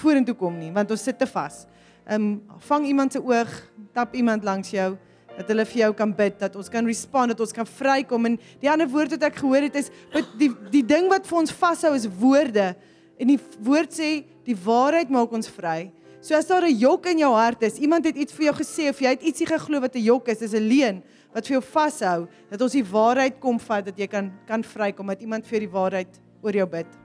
[0.00, 1.66] vorentoe kom nie want ons sit te vas.
[2.06, 3.50] Ehm um, vang iemand se oog,
[3.92, 4.94] tap iemand langs jou
[5.36, 8.38] dat hulle vir jou kan bid, dat ons kan respond, dat ons kan vrykom en
[8.60, 9.90] die ander woord wat ek gehoor het is
[10.38, 12.74] die die ding wat vir ons vashou is woorde.
[13.20, 14.10] En die woord sê
[14.44, 15.90] die waarheid maak ons vry.
[16.20, 18.90] So as daar 'n jok in jou hart is, iemand het iets vir jou gesê
[18.90, 21.02] of jy het ietsie geglo wat 'n jok is, is 'n leuen
[21.32, 25.06] wat vir jou vashou, dat ons die waarheid kom vat dat jy kan kan vrykom,
[25.06, 26.99] dat iemand vir die waarheid oor jou bid.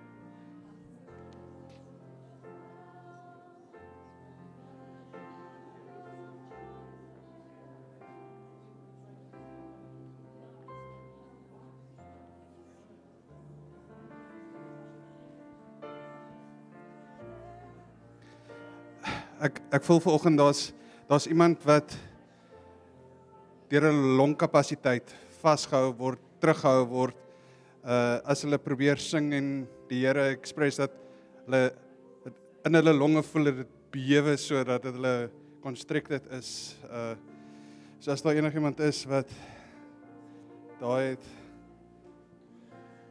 [19.43, 20.61] Ek ek voel vanoggend daar's
[21.09, 21.95] daar's iemand wat
[23.69, 27.15] deur 'n longkapasiteit vasgehou word, teruggehou word.
[27.83, 30.91] Uh as hulle probeer sing en die Here express dat
[31.45, 31.73] hulle
[32.65, 35.29] in hulle longe voel dit bewe sodat dit hulle
[35.61, 36.77] constricted is.
[36.89, 37.15] Uh
[37.99, 39.29] so as daar enigiemand is wat
[40.79, 41.25] daai het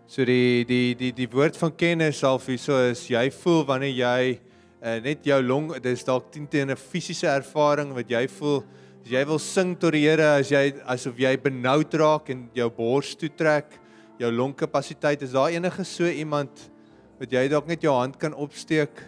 [0.07, 4.41] So die die die die woord van kennis half hierso is jy voel wanneer jy
[4.85, 8.63] uh, net jou long dis dalk teen 'n fisiese ervaring wat jy voel
[9.05, 12.69] as jy wil sing tot die Here as jy asof jy benoud raak en jou
[12.71, 13.81] bors toe trek
[14.19, 16.71] jou longkapasiteit is daar enige so iemand
[17.19, 19.03] wat jy dalk net jou hand kan opsteek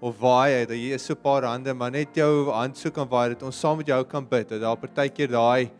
[0.00, 3.08] of waai dat hier is so 'n paar hande maar net jou hand so kan
[3.08, 5.70] waai dat ons saam met jou kan bid dat daar partykeer daai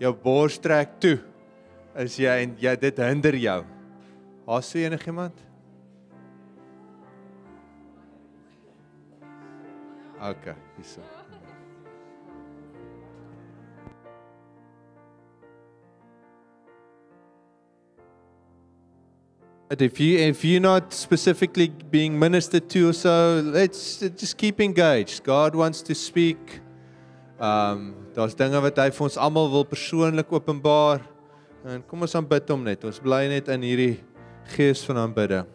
[0.00, 1.18] jou bors trek toe
[1.98, 3.60] is jy en jy dit hinder jou.
[4.46, 5.49] Haas so enigiemand?
[10.20, 11.00] Okay, hierso.
[19.70, 24.60] But if you if you're not specifically being ministered to or so, let's just keep
[24.60, 25.22] engaged.
[25.22, 26.60] God wants to speak.
[27.38, 31.00] Um daar's dinge wat hy vir ons almal wil persoonlik openbaar.
[31.64, 32.84] En kom ons aanbid hom net.
[32.84, 33.94] Ons bly net in hierdie
[34.56, 35.46] gees van aanbidding.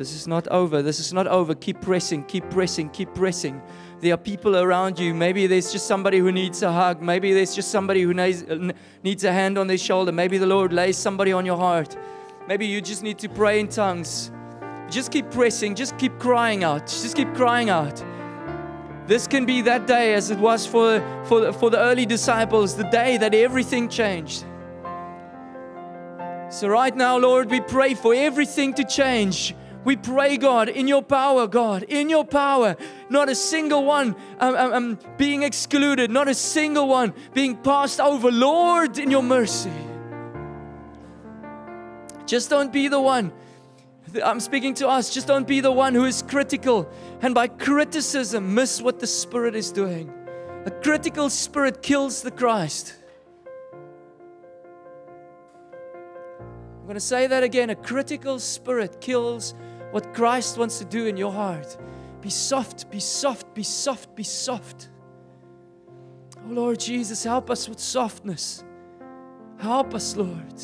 [0.00, 0.80] This is not over.
[0.80, 1.54] This is not over.
[1.54, 3.60] Keep pressing, keep pressing, keep pressing.
[4.00, 5.12] There are people around you.
[5.12, 7.02] Maybe there's just somebody who needs a hug.
[7.02, 8.72] Maybe there's just somebody who needs, uh,
[9.02, 10.10] needs a hand on their shoulder.
[10.10, 11.98] Maybe the Lord lays somebody on your heart.
[12.48, 14.30] Maybe you just need to pray in tongues.
[14.88, 18.02] Just keep pressing, just keep crying out, just keep crying out.
[19.06, 22.84] This can be that day as it was for, for, for the early disciples, the
[22.84, 24.46] day that everything changed.
[26.48, 29.54] So, right now, Lord, we pray for everything to change.
[29.84, 32.76] We pray, God, in your power, God, in your power,
[33.08, 38.00] not a single one um, um, um, being excluded, not a single one being passed
[38.00, 38.30] over.
[38.30, 39.72] Lord, in your mercy.
[42.26, 43.32] Just don't be the one.
[44.22, 45.12] I'm speaking to us.
[45.12, 46.88] Just don't be the one who is critical
[47.22, 50.12] and by criticism miss what the Spirit is doing.
[50.66, 52.94] A critical spirit kills the Christ.
[56.42, 57.70] I'm going to say that again.
[57.70, 59.54] A critical spirit kills
[59.90, 61.76] what Christ wants to do in your heart.
[62.20, 64.90] Be soft, be soft, be soft, be soft.
[66.36, 68.64] Oh Lord Jesus, help us with softness.
[69.58, 70.62] Help us, Lord.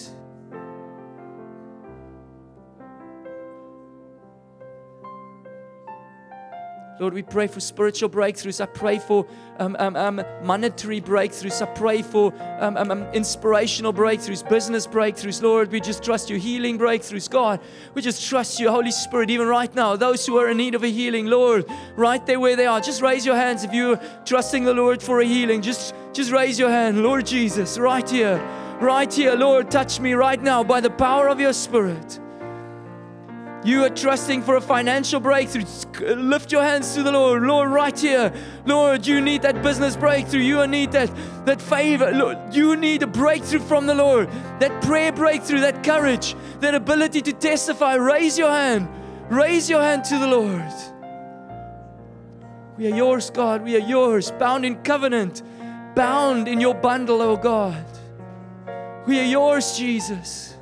[6.99, 8.59] Lord, we pray for spiritual breakthroughs.
[8.61, 9.27] I pray for
[9.59, 11.61] um, um, um, monetary breakthroughs.
[11.61, 15.43] I pray for um, um, inspirational breakthroughs, business breakthroughs.
[15.43, 16.39] Lord, we just trust you.
[16.39, 17.29] Healing breakthroughs.
[17.29, 17.61] God,
[17.93, 19.95] we just trust you, Holy Spirit, even right now.
[19.97, 21.67] Those who are in need of a healing, Lord,
[21.97, 25.21] right there where they are, just raise your hands if you're trusting the Lord for
[25.21, 25.61] a healing.
[25.61, 27.03] Just, just raise your hand.
[27.03, 28.39] Lord Jesus, right here,
[28.81, 29.35] right here.
[29.35, 32.21] Lord, touch me right now by the power of your Spirit.
[33.67, 35.65] You are trusting for a financial breakthrough.
[36.01, 37.43] Uh, lift your hands to the Lord.
[37.43, 38.33] Lord, right here.
[38.65, 40.43] Lord, you need that business breakthrough.
[40.43, 41.11] You need that,
[41.47, 42.13] that favor.
[42.13, 44.31] Lord, you need a breakthrough from the Lord.
[44.61, 47.97] That prayer breakthrough, that courage, that ability to testify.
[47.97, 48.89] Raise your hand.
[49.31, 50.73] Raise your hand to the Lord.
[52.79, 53.65] We are yours, God.
[53.65, 54.31] We are yours.
[54.31, 55.43] Bound in covenant.
[55.97, 57.85] Bound in your bundle, oh God.
[59.09, 60.56] We are yours, Jesus.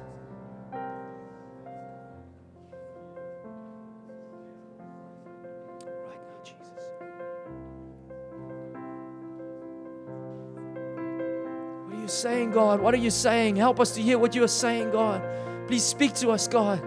[12.15, 12.81] Saying, God?
[12.81, 13.57] What are you saying?
[13.57, 15.23] Help us to hear what you are saying, God.
[15.67, 16.83] Please speak to us, God.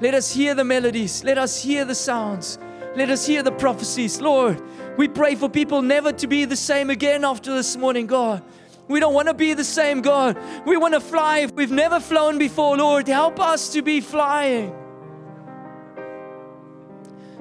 [0.00, 1.22] Let us hear the melodies.
[1.22, 2.58] Let us hear the sounds.
[2.96, 4.20] Let us hear the prophecies.
[4.20, 4.60] Lord,
[4.96, 8.42] we pray for people never to be the same again after this morning, God.
[8.88, 10.36] We don't want to be the same, God.
[10.66, 13.08] We want to fly if we've never flown before, Lord.
[13.08, 14.74] Help us to be flying.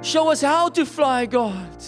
[0.01, 1.83] Show us how to fly, God.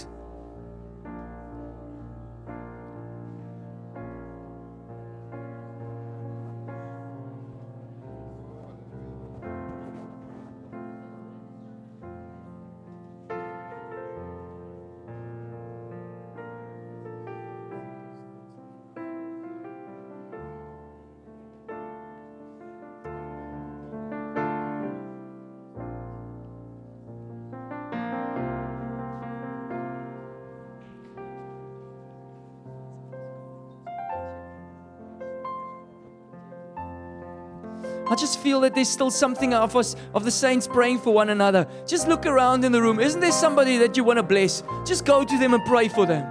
[38.14, 41.30] I just feel that there's still something of us, of the saints praying for one
[41.32, 41.68] another.
[41.88, 43.00] Just look around in the room.
[43.00, 44.62] Isn't there somebody that you want to bless?
[44.86, 46.24] Just go to them and pray for them.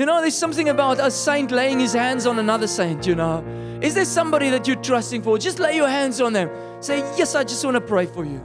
[0.00, 3.44] You know, there's something about a saint laying his hands on another saint, you know.
[3.80, 5.38] Is there somebody that you're trusting for?
[5.38, 6.50] Just lay your hands on them.
[6.80, 8.44] Say, Yes, I just want to pray for you.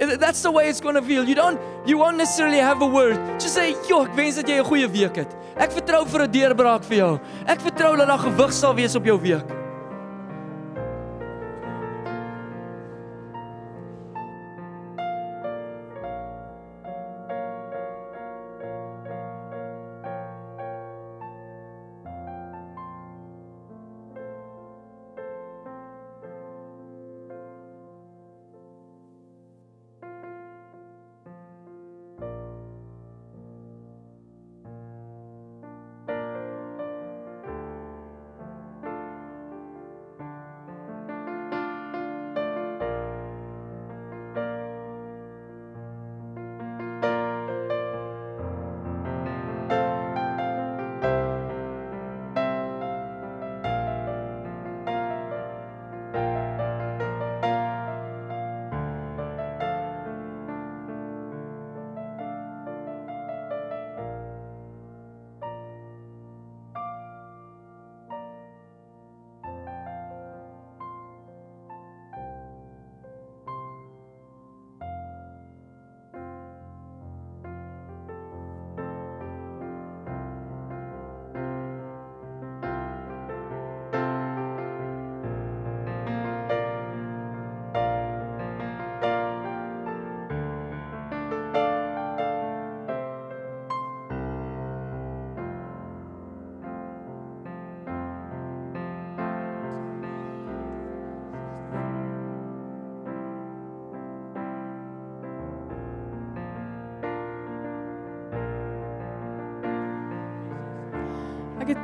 [0.00, 1.28] Eh, that's the way it's going to feel.
[1.28, 3.14] You don't you won't necessarily have a word.
[3.38, 5.36] Just say, "Jo, ek wens dat jy 'n goeie week het.
[5.56, 7.20] Ek vertrou vir 'n deurbraak vir jou.
[7.46, 9.69] Ek vertrou dat daar gewig sal wees op jou week."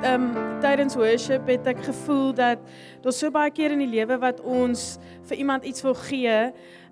[0.02, 2.58] Ehm um, tydens worship het ek gevoel dat
[3.04, 6.34] daar's so baie keer in die lewe wat ons vir iemand iets wil gee,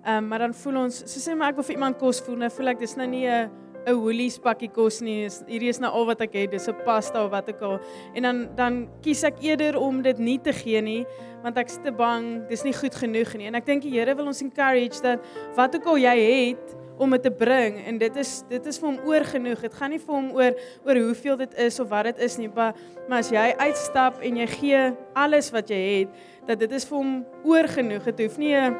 [0.05, 2.39] ehm um, maar dan voel ons, so sê maar ek wil vir iemand kos voel,
[2.41, 3.49] nou voel ek dis nou nie 'n
[3.85, 5.25] 'n Woolies pakkie kos nie.
[5.25, 7.79] Is, hierdie is nou al wat ek het, dis 'n pasta of wat ook al.
[8.15, 11.05] En dan dan kies ek eerder om dit nie te gee nie,
[11.43, 13.47] want ek's te bang dis nie goed genoeg nie.
[13.47, 15.19] En ek dink die Here wil ons encourage dat
[15.55, 18.89] wat ook al jy het, om dit te bring en dit is dit is vir
[18.89, 19.63] hom oor genoeg.
[19.67, 22.49] Dit gaan nie vir hom oor oor hoeveel dit is of wat dit is nie,
[22.49, 22.75] maar
[23.09, 24.83] maar as jy uitstap en jy gee
[25.13, 28.07] alles wat jy het, dat dit is vir hom oor genoeg.
[28.11, 28.75] Dit hoef nie 'n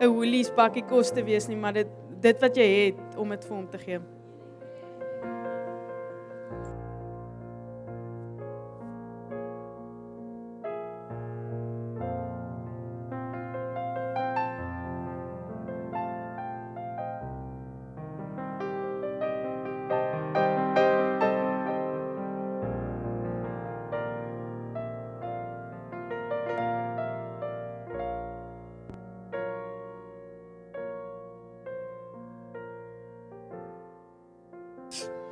[0.00, 1.88] 'n Woolies bakkie kos te wees nie, maar dit
[2.20, 4.19] dit wat jy het om dit vir hom te gee.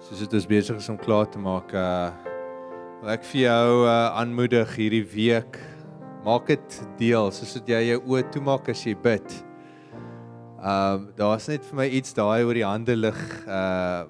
[0.08, 2.08] Soos dit is besig is om klaar te maak uh
[3.02, 5.58] wil ek vir jou uh aanmoedig hierdie week
[6.24, 9.34] maak dit deel soos dit jy jou oë toemaak as jy bid.
[10.64, 14.08] Um daar's net vir my iets daai oor die hande lig uh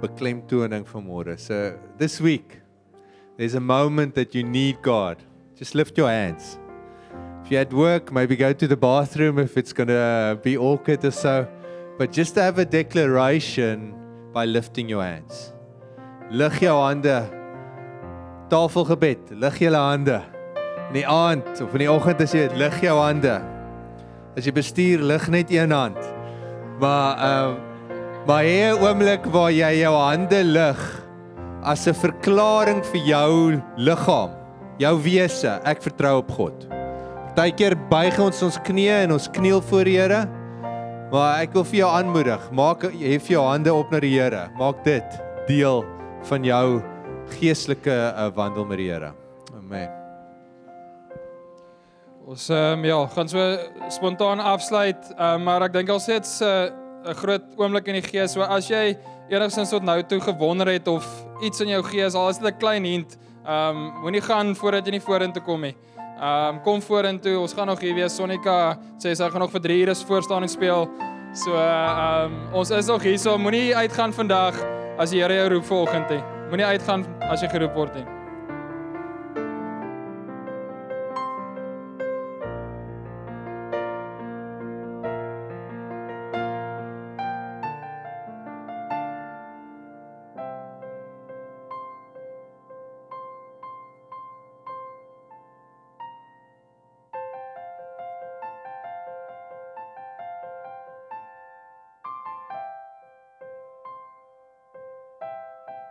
[0.00, 1.36] beklemtoning vanmôre.
[1.36, 2.62] So this week
[3.36, 5.20] there's a moment that you need God.
[5.60, 6.56] Just lift your hands.
[7.44, 11.04] If you're at work, maybe go to the bathroom if it's going to be awkward
[11.04, 11.46] or so.
[11.98, 13.97] But just to have a declaration
[14.32, 15.52] by lifting your hands.
[16.30, 17.22] Lig jou hande.
[18.48, 20.22] Tafelgebed, lig julle hande.
[20.88, 23.38] In die aand of in die oggend as jy dit lig jou hande.
[24.36, 25.98] As jy bestuur, lig net een hand.
[26.80, 27.64] Maar ehm uh,
[28.28, 30.80] maar hier 'n oomblik waar jy jou hande lig
[31.62, 34.30] as 'n verklaring vir jou liggaam,
[34.78, 36.68] jou wese, ek vertrou op God.
[37.34, 40.28] Partykeer buig ons ons knieë en ons kniel voor die Here.
[41.08, 44.42] Maar ek wil vir jou aanmoedig, maak hef jou hande op na die Here.
[44.60, 45.14] Maak dit
[45.48, 45.80] deel
[46.28, 46.64] van jou
[47.38, 49.14] geestelike uh, wandel met die Here.
[49.56, 49.88] Amen.
[52.28, 53.46] Ons um, ja, gaan so
[53.88, 56.76] spontaan afsluit, um, maar ek dink al sê dit's 'n
[57.08, 58.36] uh, groot oomblik in die gees.
[58.36, 58.92] So as jy
[59.32, 61.08] enigstens tot nou toe gewonder het of
[61.40, 63.16] iets in jou gees, al is dit 'n klein hint,
[63.48, 65.74] ehm um, moenie gaan voordat jy nie vorentoe kom nie.
[66.18, 67.38] Ehm um, kom vorentoe.
[67.38, 68.16] Ons gaan nog hier wees.
[68.16, 70.90] Sonika sê sy gaan nog vir 3 ure voor staan en speel.
[71.32, 73.18] So ehm um, ons is nog hier.
[73.18, 74.54] So moenie uitgaan vandag
[74.98, 76.22] as die Here jou roep vanoggend nie.
[76.50, 78.17] Moenie uitgaan as jy geroep word nie.